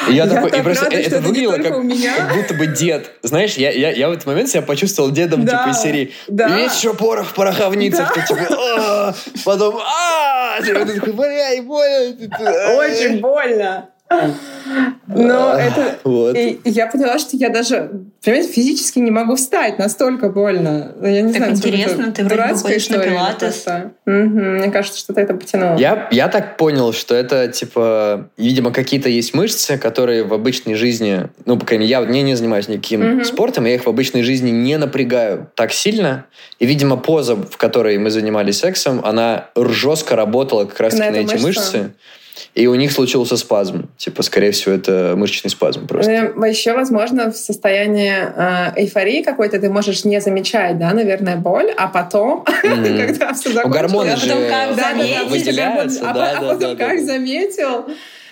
[0.08, 2.66] И я, я такой, так и просто рада, это, это выглядело как, как будто бы
[2.66, 3.10] дед.
[3.22, 6.12] Знаешь, я, я, я в этот момент себя почувствовал дедом, да, типа, из серии.
[6.28, 6.48] Да.
[6.56, 8.14] Весь еще порох в пороховницах.
[8.14, 8.22] Да.
[8.22, 9.14] Ты, типа,
[9.44, 10.58] потом, а.
[12.76, 13.88] Очень больно.
[15.06, 15.98] Но это...
[16.04, 16.36] Вот.
[16.36, 17.90] И я поняла, что я даже,
[18.22, 20.92] понимаете, физически не могу встать, настолько больно.
[21.02, 23.66] Я не так знаю, интересно, ты вроде бы ходишь на пилатес.
[24.06, 24.14] Угу.
[24.14, 25.76] Мне кажется, что ты это потянула.
[25.78, 31.28] Я, я так понял, что это, типа, видимо, какие-то есть мышцы, которые в обычной жизни,
[31.46, 33.24] ну, по крайней мере, я не, не занимаюсь никаким угу.
[33.24, 36.26] спортом, я их в обычной жизни не напрягаю так сильно.
[36.58, 41.16] И, видимо, поза, в которой мы занимались сексом, она жестко работала как раз на, на
[41.16, 41.46] эти мышцы.
[41.46, 41.90] мышцы
[42.54, 43.88] и у них случился спазм.
[43.96, 46.10] Типа, скорее всего, это мышечный спазм просто.
[46.10, 51.88] Еще, возможно, в состоянии э, эйфории какой-то ты можешь не замечать, да, наверное, боль, а
[51.88, 53.92] потом, когда все закончилось...
[53.92, 54.34] Гормоны же
[55.28, 56.10] выделяются.
[56.10, 57.86] А потом как заметил...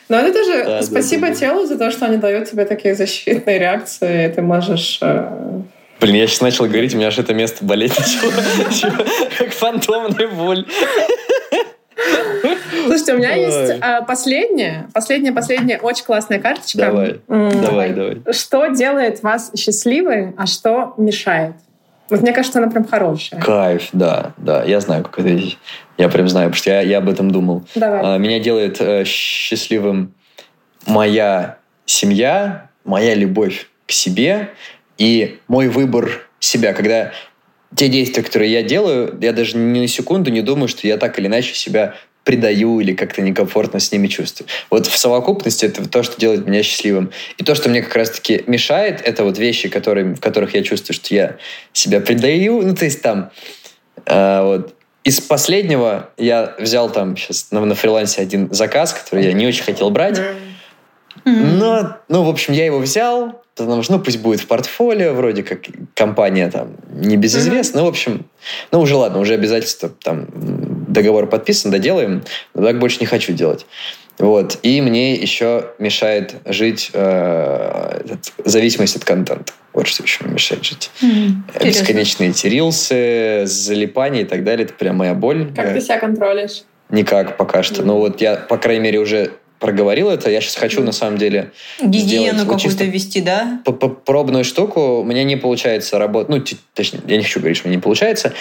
[0.09, 2.95] Но это тоже да, спасибо да, да, телу за то, что они дают тебе такие
[2.95, 5.63] защитные реакции, ты можешь э,
[5.99, 9.05] Блин, я сейчас начал говорить, у меня аж это место болеть начало.
[9.39, 10.67] Как фантомная боль.
[12.87, 16.79] Слушайте, у меня есть а, последняя, последняя, последняя очень классная карточка.
[16.79, 18.23] Давай, давай, давай.
[18.33, 21.55] Что делает вас счастливой, а что мешает?
[22.09, 23.41] Вот мне кажется, она прям хорошая.
[23.41, 24.63] Кайф, да, да.
[24.63, 25.41] Я знаю, как это
[25.99, 27.65] Я прям знаю, потому что я, я об этом думал.
[27.75, 28.01] Давай.
[28.03, 30.15] А, меня делает э, счастливым
[30.87, 34.51] моя семья, моя любовь к себе
[34.99, 37.13] и мой выбор себя, когда
[37.75, 41.19] те действия, которые я делаю, я даже ни на секунду не думаю, что я так
[41.19, 41.95] или иначе себя
[42.25, 44.49] предаю или как-то некомфортно с ними чувствую.
[44.69, 47.13] Вот в совокупности это то, что делает меня счастливым.
[47.39, 50.97] И то, что мне как раз-таки мешает, это вот вещи, которые, в которых я чувствую,
[50.97, 51.37] что я
[51.73, 52.63] себя предаю.
[52.63, 53.31] Ну, то есть там...
[54.07, 59.33] Э, вот, из последнего я взял там сейчас на, на фрилансе один заказ, который я
[59.33, 60.21] не очень хотел брать.
[61.27, 65.43] Но, ну, в общем, я его взял, потому что, ну, пусть будет в портфолио, вроде
[65.43, 65.59] как
[65.95, 67.81] компания там не безызвестна.
[67.81, 68.27] Ну, в общем,
[68.71, 70.29] ну, уже ладно, уже обязательства там
[70.89, 72.23] договор подписан, доделаем,
[72.55, 73.67] но так больше не хочу делать.
[74.19, 74.59] Вот.
[74.63, 79.53] И мне еще мешает жить э, зависимость от контента.
[79.73, 80.91] Вот что еще мешает жить.
[81.03, 84.65] Mm, Бесконечные эти рилсы, залипания и так далее.
[84.65, 85.53] Это прям моя боль.
[85.55, 86.63] Как ты себя контролишь?
[86.89, 87.83] Никак пока что.
[87.83, 87.85] Mm.
[87.85, 90.31] Ну вот я, по крайней мере, уже проговорил это.
[90.31, 91.53] Я сейчас хочу, на самом деле,
[91.83, 93.61] Гигиену какую-то вести, да?
[94.05, 95.01] Пробную штуку.
[95.01, 96.29] У меня не получается работать.
[96.29, 98.33] Ну, точнее, я не хочу говорить, что мне не получается.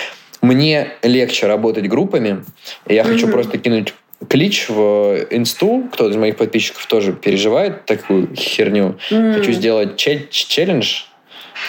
[0.41, 2.43] Мне легче работать группами.
[2.87, 3.13] Я mm-hmm.
[3.13, 3.93] хочу просто кинуть
[4.27, 5.83] клич в инсту.
[5.91, 8.97] Кто-то из моих подписчиков тоже переживает такую херню.
[9.09, 9.33] Mm-hmm.
[9.33, 11.03] Хочу сделать челлендж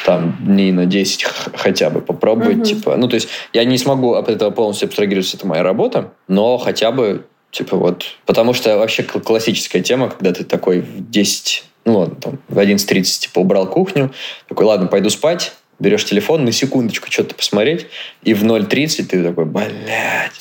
[0.05, 1.25] там дней на 10
[1.55, 2.59] хотя бы попробовать.
[2.59, 2.65] Mm-hmm.
[2.65, 6.59] Типа, ну, то есть я не смогу от этого полностью абстрагироваться, это моя работа, но
[6.59, 11.99] хотя бы Типа вот, потому что вообще классическая тема, когда ты такой в 10, ну
[11.99, 14.13] ладно, там, в 11.30 типа убрал кухню,
[14.49, 17.87] такой, ладно, пойду спать, берешь телефон, на секундочку что-то посмотреть,
[18.23, 20.33] и в 0.30 ты такой, блядь.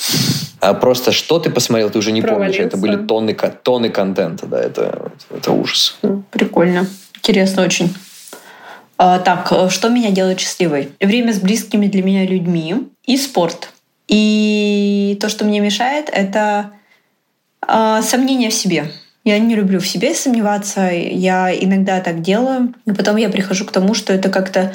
[0.60, 2.56] А просто что ты посмотрел, ты уже не помнишь.
[2.56, 5.98] Это были тонны, тонны контента, да, это, это ужас.
[6.32, 6.88] Прикольно.
[7.16, 7.94] Интересно очень.
[8.98, 10.90] А, так, э, что меня делает счастливой?
[11.02, 13.70] Время с близкими для меня людьми и спорт.
[14.08, 16.72] И то, что мне мешает, это
[18.04, 18.92] сомнения в себе.
[19.24, 20.90] Я не люблю в себе сомневаться.
[20.92, 22.74] Я иногда так делаю.
[22.86, 24.74] И потом я прихожу к тому, что это как-то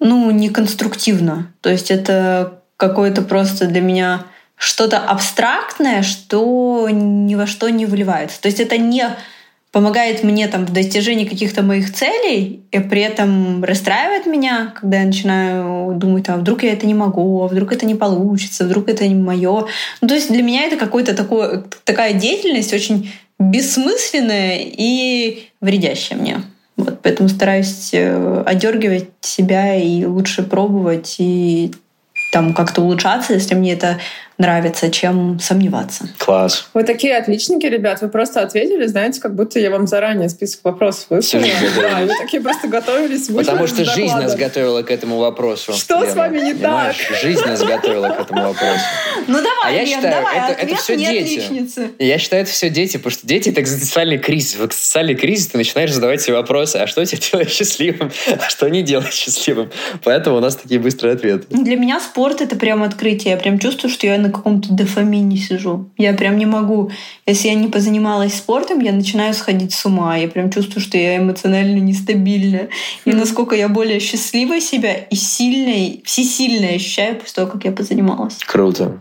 [0.00, 1.52] ну, неконструктивно.
[1.60, 4.24] То есть это какое-то просто для меня
[4.56, 8.40] что-то абстрактное, что ни во что не выливается.
[8.40, 9.04] То есть это не
[9.72, 15.06] помогает мне там в достижении каких-то моих целей, и при этом расстраивает меня, когда я
[15.06, 19.08] начинаю думать, а вдруг я это не могу, а вдруг это не получится, вдруг это
[19.08, 19.66] не мое.
[20.00, 26.42] Ну, то есть для меня это какой-то такой, такая деятельность очень бессмысленная и вредящая мне.
[26.76, 31.72] Вот, поэтому стараюсь э, одергивать себя и лучше пробовать и
[32.32, 33.98] там как-то улучшаться, если мне это
[34.38, 36.08] нравится, чем сомневаться.
[36.18, 36.68] Класс.
[36.74, 38.00] Вы такие отличники, ребят.
[38.00, 41.44] Вы просто ответили, знаете, как будто я вам заранее список вопросов выслала.
[41.76, 43.28] Да, вы такие просто готовились.
[43.28, 45.72] Потому что жизнь нас готовила к этому вопросу.
[45.72, 46.94] Что с вами не так?
[47.22, 48.80] Жизнь нас готовила к этому вопросу.
[49.26, 50.26] Ну давай, А я считаю,
[50.58, 51.42] это все дети.
[51.98, 54.56] Я считаю, это все дети, потому что дети— это экзистенциальный кризис.
[54.56, 58.68] В экзистенциальный кризис ты начинаешь задавать себе вопросы, а что тебя делает счастливым, а что
[58.68, 59.70] не делает счастливым.
[60.04, 61.46] Поэтому у нас такие быстрые ответы.
[61.50, 63.32] Для меня спорт— это прям открытие.
[63.32, 65.90] Я прям чувствую, что я на каком-то дофамине сижу.
[65.98, 66.90] Я прям не могу.
[67.26, 70.16] Если я не позанималась спортом, я начинаю сходить с ума.
[70.16, 72.68] Я прям чувствую, что я эмоционально нестабильна.
[73.04, 78.38] И насколько я более счастливая себя и сильная, всесильная ощущаю после того, как я позанималась.
[78.46, 79.00] Круто.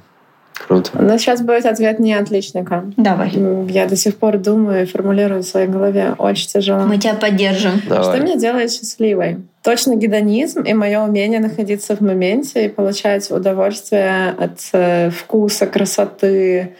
[0.67, 0.91] Круто.
[1.01, 2.85] Но сейчас будет ответ не отличника.
[2.97, 3.31] Давай.
[3.69, 6.15] Я до сих пор думаю и формулирую в своей голове.
[6.17, 6.81] Очень тяжело.
[6.81, 7.81] Мы тебя поддержим.
[7.87, 8.03] Давай.
[8.03, 9.37] Что меня делает счастливой?
[9.63, 16.75] Точно гедонизм и мое умение находиться в моменте и получать удовольствие от э, вкуса, красоты,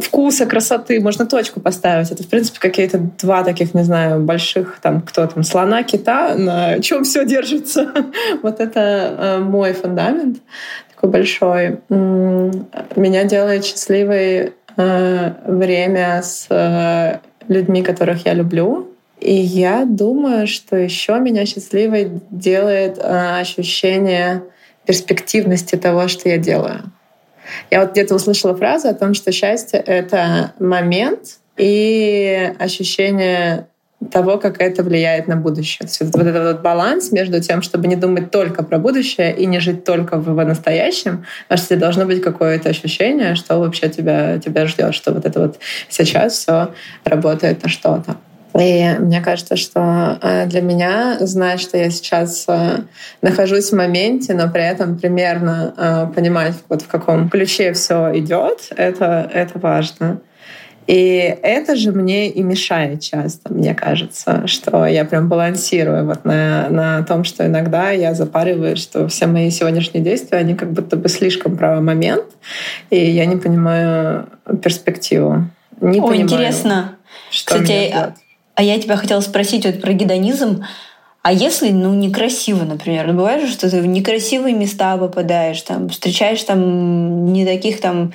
[0.00, 1.00] вкуса, красоты.
[1.00, 2.10] Можно точку поставить.
[2.10, 6.80] Это, в принципе, какие-то два таких, не знаю, больших, там, кто там, слона, кита, на
[6.80, 7.92] чем все держится.
[8.42, 10.38] вот это э, мой фундамент
[11.04, 11.78] такой большой.
[11.88, 18.88] Меня делает счастливой э, время с э, людьми, которых я люблю.
[19.20, 24.42] И я думаю, что еще меня счастливой делает э, ощущение
[24.86, 26.92] перспективности того, что я делаю.
[27.70, 33.66] Я вот где-то услышала фразу о том, что счастье— это момент и ощущение
[34.10, 35.86] того, как это влияет на будущее.
[35.86, 39.46] То есть вот этот вот баланс между тем, чтобы не думать только про будущее и
[39.46, 44.66] не жить только в настоящем, потому что должно быть какое-то ощущение, что вообще тебя, тебя
[44.66, 46.70] ждет, что вот это вот сейчас все
[47.04, 48.16] работает на что-то.
[48.58, 52.82] И мне кажется, что э, для меня знать, что я сейчас э,
[53.20, 58.68] нахожусь в моменте, но при этом примерно э, понимать, вот в каком ключе все идет,
[58.76, 60.20] это, это важно.
[60.86, 66.68] И это же мне и мешает часто, мне кажется, что я прям балансирую вот на,
[66.68, 71.08] на том, что иногда я запариваюсь, что все мои сегодняшние действия, они как будто бы
[71.08, 72.26] слишком про момент,
[72.90, 74.28] и я не понимаю
[74.62, 75.46] перспективу.
[75.80, 76.96] Не О, понимаю, интересно.
[77.30, 78.14] Что Кстати, а,
[78.54, 80.64] а я тебя хотела спросить вот про гедонизм.
[81.22, 85.88] А если, ну, некрасиво, например, ну, бывает же, что ты в некрасивые места попадаешь, там,
[85.88, 88.12] встречаешь там не таких там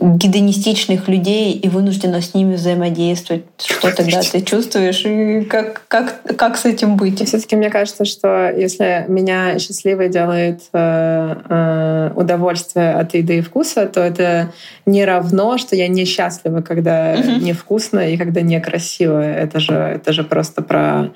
[0.00, 3.44] гедонистичных людей и вынуждена с ними взаимодействовать.
[3.58, 7.26] Что тогда ты чувствуешь и как, как, как с этим быть?
[7.26, 13.86] Все-таки мне кажется, что если меня счастливой делает э, э, удовольствие от еды и вкуса,
[13.86, 14.52] то это
[14.86, 17.40] не равно, что я несчастлива, когда uh-huh.
[17.40, 19.20] невкусно и когда некрасиво.
[19.20, 21.10] Это же, это же просто про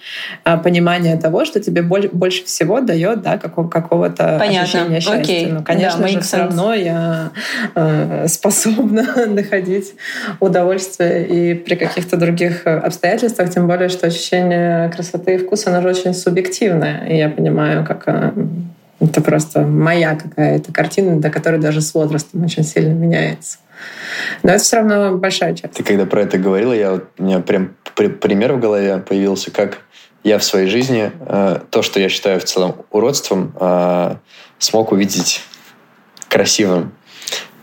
[0.44, 4.62] э, понимание того, что тебе боль, больше всего дает да, какого, какого-то Понятно.
[4.62, 5.20] ощущения счастья.
[5.20, 5.46] Окей.
[5.46, 7.30] Ну, конечно да, же, все равно я
[7.74, 8.71] э, способна
[9.26, 9.94] находить
[10.40, 15.88] удовольствие и при каких-то других обстоятельствах, тем более, что ощущение красоты и вкуса, оно же
[15.88, 17.06] очень субъективное.
[17.06, 18.32] И я понимаю, как э,
[19.00, 23.58] это просто моя какая-то картина, до которой даже с возрастом очень сильно меняется.
[24.42, 25.74] Но это все равно большая часть.
[25.74, 29.80] Ты когда про это говорила, я, у меня прям пример в голове появился, как
[30.24, 34.16] я в своей жизни э, то, что я считаю в целом уродством, э,
[34.58, 35.42] смог увидеть
[36.28, 36.92] красивым.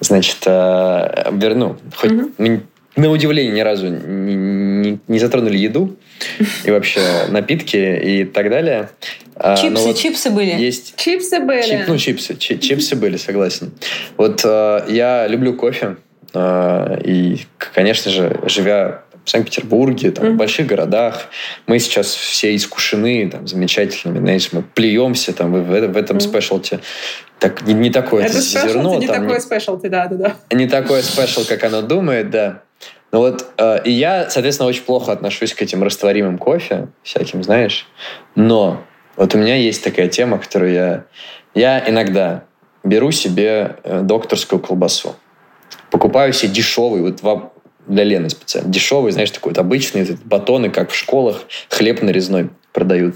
[0.01, 2.61] Значит, э, верну, хоть mm-hmm.
[2.95, 5.97] на удивление ни разу не, не, не затронули еду
[6.63, 8.89] и вообще напитки и так далее.
[9.35, 10.51] А, чипсы, вот чипсы были.
[10.51, 11.61] Есть чипсы были.
[11.61, 13.71] Чип, ну, чипсы, чип, чипсы были, согласен.
[14.17, 15.97] Вот э, я люблю кофе.
[16.33, 17.41] Э, и,
[17.73, 20.33] конечно же, живя в Санкт-Петербурге, там, mm-hmm.
[20.33, 21.27] в больших городах.
[21.67, 26.19] Мы сейчас все искушены там, замечательными, знаешь, мы плюемся там, в, в этом mm-hmm.
[26.19, 26.79] specialty.
[27.37, 28.95] Так, не, не такое это зерно.
[28.97, 30.55] не там, такое specialty, да, да, да.
[30.55, 32.63] Не такое special, как оно думает, да.
[33.11, 37.87] Ну вот, э, и я, соответственно, очень плохо отношусь к этим растворимым кофе, всяким, знаешь.
[38.33, 38.83] Но
[39.15, 41.05] вот у меня есть такая тема, которую я...
[41.53, 42.45] Я иногда
[42.83, 45.15] беру себе э, докторскую колбасу.
[45.91, 47.21] Покупаю себе дешевый, вот
[47.87, 48.69] для Лены специально.
[48.69, 53.15] Дешевый, знаешь, такой вот обычный, батоны, как в школах, хлеб нарезной продают.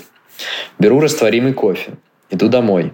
[0.80, 1.94] Беру растворимый кофе,
[2.30, 2.94] иду домой.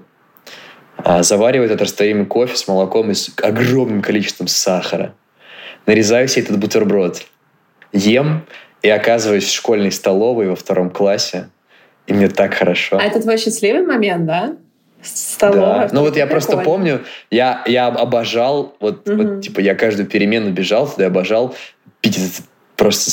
[0.97, 5.15] А, завариваю этот растворимый кофе с молоком и с огромным количеством сахара.
[5.85, 7.25] Нарезаю себе этот бутерброд.
[7.93, 8.45] Ем
[8.81, 11.49] и оказываюсь в школьной столовой во втором классе.
[12.07, 12.97] И мне так хорошо.
[12.97, 14.55] А это твой счастливый момент, да?
[15.03, 15.87] Столовая.
[15.87, 15.93] Да.
[15.93, 16.29] Ну вот я прикольно.
[16.29, 19.23] просто помню, я, я обожал, вот, угу.
[19.23, 21.55] вот типа я каждую перемену бежал туда, обожал
[22.01, 22.45] пить этот
[22.79, 23.11] просто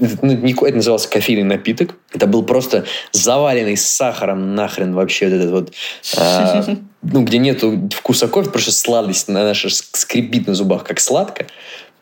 [0.00, 1.94] ну, это назывался кофейный напиток.
[2.12, 5.72] Это был просто заваленный сахаром нахрен вообще вот этот вот,
[6.18, 6.64] а,
[7.02, 11.46] ну, где нету вкуса кофе, просто сладость на наша скрипит на зубах, как сладко.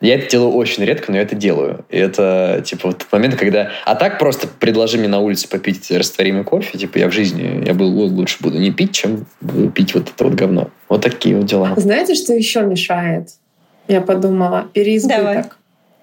[0.01, 1.85] Я это делаю очень редко, но я это делаю.
[1.89, 3.71] И это, типа, вот тот момент, когда...
[3.85, 7.73] А так просто предложи мне на улице попить растворимый кофе, типа, я в жизни, я
[7.73, 10.69] был лучше буду не пить, чем буду пить вот это вот говно.
[10.89, 11.73] Вот такие вот дела.
[11.77, 13.29] Знаете, что еще мешает?
[13.87, 14.67] Я подумала.
[14.73, 15.17] Переизбыток.
[15.17, 15.45] Давай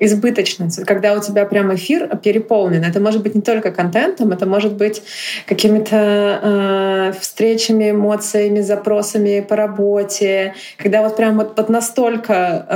[0.04, 2.82] избыточность, когда у тебя прям эфир переполнен.
[2.84, 5.02] Это может быть не только контентом, это может быть
[5.46, 12.66] какими-то э, встречами, эмоциями, запросами по работе, когда вот прям вот, вот настолько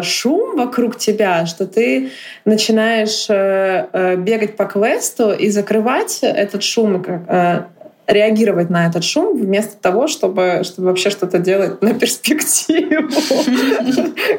[0.00, 2.10] э, шум вокруг тебя, что ты
[2.44, 7.62] начинаешь э, э, бегать по квесту и закрывать этот шум э,
[8.06, 13.08] реагировать на этот шум вместо того, чтобы, чтобы вообще что-то делать на перспективу.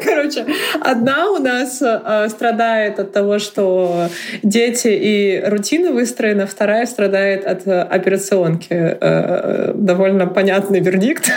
[0.03, 0.45] Короче,
[0.81, 4.09] одна у нас э, страдает от того, что
[4.43, 8.67] дети и рутина выстроена, вторая страдает от э, операционки.
[8.71, 11.31] Э, довольно понятный вердикт.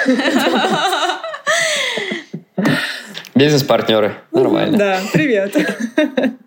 [3.35, 4.15] Бизнес-партнеры.
[4.33, 4.77] Нормально.
[4.77, 5.57] Да, привет.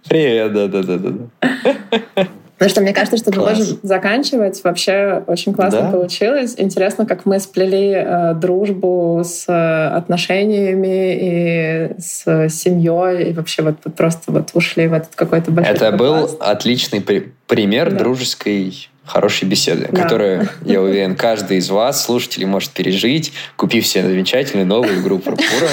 [0.09, 2.27] Привет, да-да-да.
[2.61, 3.57] Потому что мне кажется, что Класс.
[3.57, 4.63] мы можем заканчивать.
[4.63, 5.89] Вообще очень классно да?
[5.89, 6.53] получилось.
[6.57, 13.77] Интересно, как мы сплели э, дружбу с э, отношениями и с семьей, и вообще вот,
[13.83, 17.97] вот просто вот ушли в этот какой-то большой Это был отличный при- пример да.
[17.97, 20.03] дружеской хорошей беседы, да.
[20.03, 25.67] которую, я уверен, каждый из вас, слушателей, может пережить, купив себе замечательную новую игру Пурпура.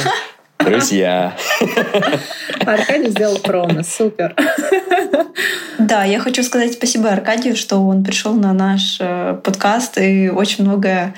[0.59, 1.37] Друзья.
[2.67, 3.83] Аркадий сделал промо.
[3.83, 4.35] Супер.
[5.79, 10.65] Да, я хочу сказать спасибо Аркадию, что он пришел на наш э, подкаст и очень
[10.65, 11.15] много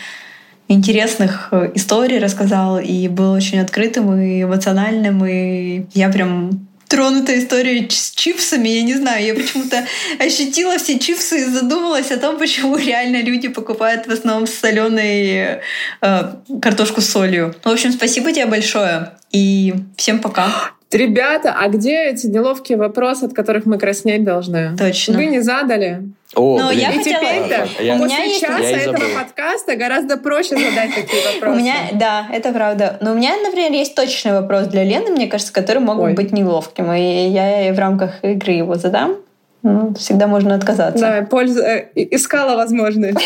[0.69, 5.25] интересных э, историй рассказал и был очень открытым и эмоциональным.
[5.25, 8.69] И я прям тронута история с чипсами.
[8.69, 9.87] Я не знаю, я почему-то
[10.19, 15.61] ощутила все чипсы и задумалась о том, почему реально люди покупают в основном соленой
[16.01, 17.55] э, картошку с солью.
[17.63, 20.73] В общем, спасибо тебе большое и всем пока.
[20.93, 24.77] Ребята, а где эти неловкие вопросы, от которых мы краснеть должны?
[24.77, 25.17] Точно.
[25.17, 26.03] Вы не задали.
[26.35, 27.21] О, Но я и хотела...
[27.21, 27.97] теперь-то, я...
[27.97, 28.41] после есть...
[28.41, 31.57] часа этого подкаста гораздо проще задать такие вопросы.
[31.57, 32.99] У меня, да, это правда.
[33.01, 36.33] Но у меня, например, есть точный вопрос для Лены, мне кажется, который мог бы быть
[36.33, 36.93] неловким.
[36.93, 39.17] И я в рамках игры его задам.
[39.63, 41.01] Ну, всегда можно отказаться.
[41.01, 43.19] Да, польза, э, искала возможность.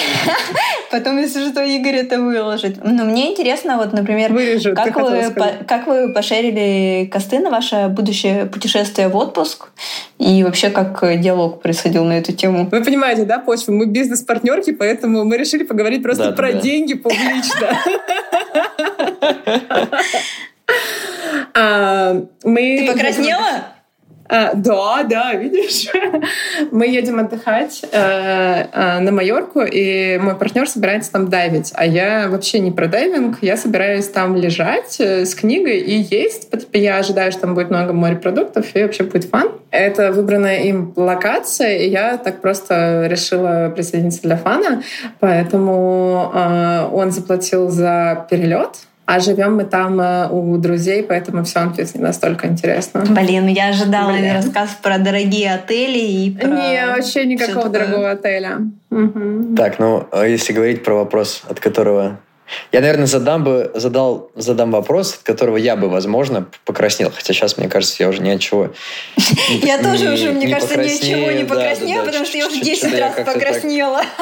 [0.90, 2.78] Потом, если что, Игорь это выложит.
[2.82, 7.88] Но мне интересно, вот, например, Вырежу, как, вы, по, как вы пошерили косты на ваше
[7.88, 9.68] будущее путешествие в отпуск?
[10.18, 12.68] И вообще, как диалог происходил на эту тему?
[12.70, 13.72] Вы понимаете, да, почва?
[13.72, 16.60] Мы бизнес-партнерки, поэтому мы решили поговорить просто да, про да.
[16.60, 17.68] деньги публично.
[21.56, 23.73] А, Ты покраснела?
[24.26, 25.86] А, да, да, видишь.
[26.70, 31.72] Мы едем отдыхать э, э, на Майорку, и мой партнер собирается там дайвить.
[31.74, 33.38] А я вообще не про дайвинг.
[33.42, 36.48] Я собираюсь там лежать э, с книгой и есть.
[36.72, 39.50] Я ожидаю, что там будет много морепродуктов, и вообще будет фан.
[39.70, 44.82] Это выбранная им локация, и я так просто решила присоединиться для фана.
[45.20, 48.70] Поэтому э, он заплатил за перелет
[49.06, 51.60] а живем мы там э, у друзей, поэтому все
[51.94, 53.04] не настолько интересно.
[53.08, 54.34] Блин, я ожидала Блин.
[54.34, 56.46] рассказ про дорогие отели и про...
[56.46, 58.60] Не, вообще никакого дорогого отеля.
[58.90, 59.54] Угу.
[59.56, 62.18] Так, ну, а если говорить про вопрос, от которого
[62.72, 67.10] я, наверное, задам бы задал задам вопрос, от которого я бы, возможно, покраснел.
[67.10, 68.72] Хотя сейчас, мне кажется, я уже ни от чего.
[69.62, 72.98] Я тоже уже, мне кажется, ни от чего не покраснела, потому что я уже 10
[72.98, 74.02] раз покраснела.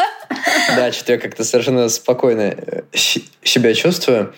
[0.77, 4.35] Да, что-то я как-то совершенно спокойно э, себя чувствую.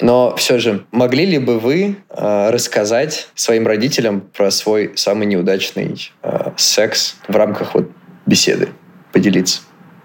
[0.00, 6.10] Но все же, могли ли бы вы э, рассказать своим родителям про свой самый неудачный
[6.22, 7.90] э, секс в рамках вот
[8.26, 8.70] беседы?
[9.12, 9.60] Поделиться?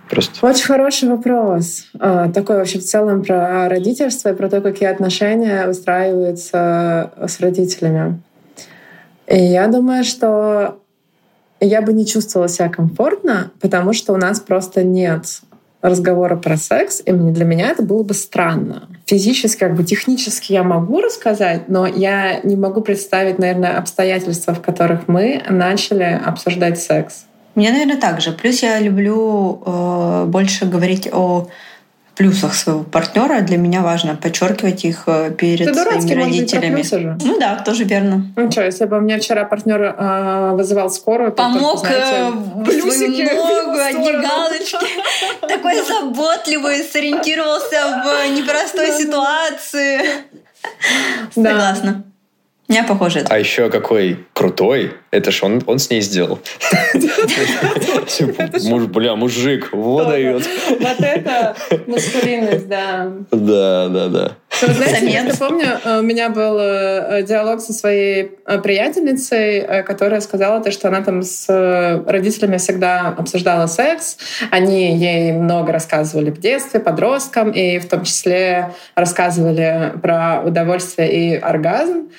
[0.10, 0.46] Просто.
[0.46, 1.86] Очень хороший вопрос.
[2.00, 8.20] А, такой вообще в целом про родительство и про то, какие отношения устраиваются с родителями.
[9.28, 10.80] И я думаю, что
[11.60, 15.42] я бы не чувствовала себя комфортно, потому что у нас просто нет
[15.82, 18.90] разговора про секс, и для меня это было бы странно.
[19.06, 24.62] Физически, как бы технически я могу рассказать, но я не могу представить, наверное, обстоятельства, в
[24.62, 27.26] которых мы начали обсуждать секс.
[27.56, 28.32] Мне, наверное, так же.
[28.32, 31.48] Плюс я люблю э, больше говорить о
[32.20, 33.40] плюсах своего партнера.
[33.40, 36.82] Для меня важно подчеркивать их э, перед Ты своими родителями.
[36.82, 37.18] Же.
[37.24, 38.26] Ну да, тоже верно.
[38.36, 42.38] Ну что, если бы у меня вчера партнер э, вызывал скорую, то помог только, знаете,
[42.68, 44.86] э, свою ногу, одни галочки,
[45.48, 50.02] такой заботливый, сориентировался в непростой ситуации.
[51.34, 52.04] Согласна.
[52.70, 53.26] Меня похоже.
[53.28, 54.94] А еще какой крутой.
[55.10, 56.38] Это ж он, он с ней сделал.
[58.64, 60.48] Муж, бля, мужик, вот дает.
[60.80, 61.56] Вот это
[61.88, 63.12] маскулинность, да.
[63.32, 64.32] Да, да, да.
[64.62, 70.62] Знаете, я помню, у меня был э, диалог со своей э, приятельницей, э, которая сказала
[70.62, 71.48] то, что она там с
[72.06, 74.18] родителями всегда обсуждала секс.
[74.52, 81.36] Они ей много рассказывали в детстве, подросткам, и в том числе рассказывали про удовольствие и
[81.36, 82.10] оргазм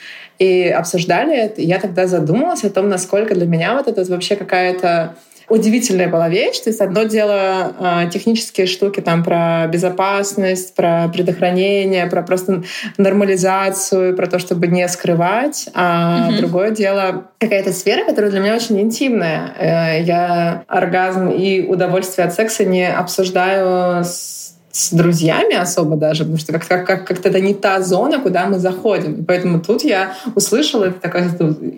[0.40, 1.60] и обсуждали это.
[1.60, 5.14] И я тогда задумалась о том, насколько для меня вот это вообще какая-то
[5.50, 6.60] удивительная была вещь.
[6.60, 12.62] То есть одно дело э, технические штуки там про безопасность, про предохранение, про просто
[12.96, 15.68] нормализацию, про то, чтобы не скрывать.
[15.74, 16.36] А mm-hmm.
[16.38, 19.52] другое дело какая-то сфера, которая для меня очень интимная.
[19.58, 24.39] Э, я оргазм и удовольствие от секса не обсуждаю с
[24.72, 28.58] с друзьями особо даже, потому что как-то как, как, это не та зона, куда мы
[28.58, 29.14] заходим.
[29.14, 31.28] И поэтому тут я услышала это такое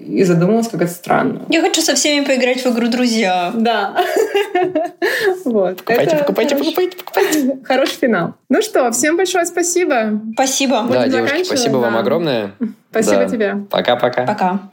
[0.07, 1.43] и задумалась, как это странно.
[1.49, 3.53] Я хочу со всеми поиграть в игру «Друзья».
[3.55, 3.97] Да.
[5.45, 5.78] Вот.
[5.78, 7.59] Покупайте, покупайте, покупайте, покупайте.
[7.64, 8.34] Хороший финал.
[8.49, 10.20] Ну что, всем большое спасибо.
[10.34, 10.86] Спасибо.
[10.90, 12.53] Да, девушки, спасибо вам огромное.
[12.90, 13.66] Спасибо тебе.
[13.70, 14.24] Пока-пока.
[14.24, 14.72] Пока.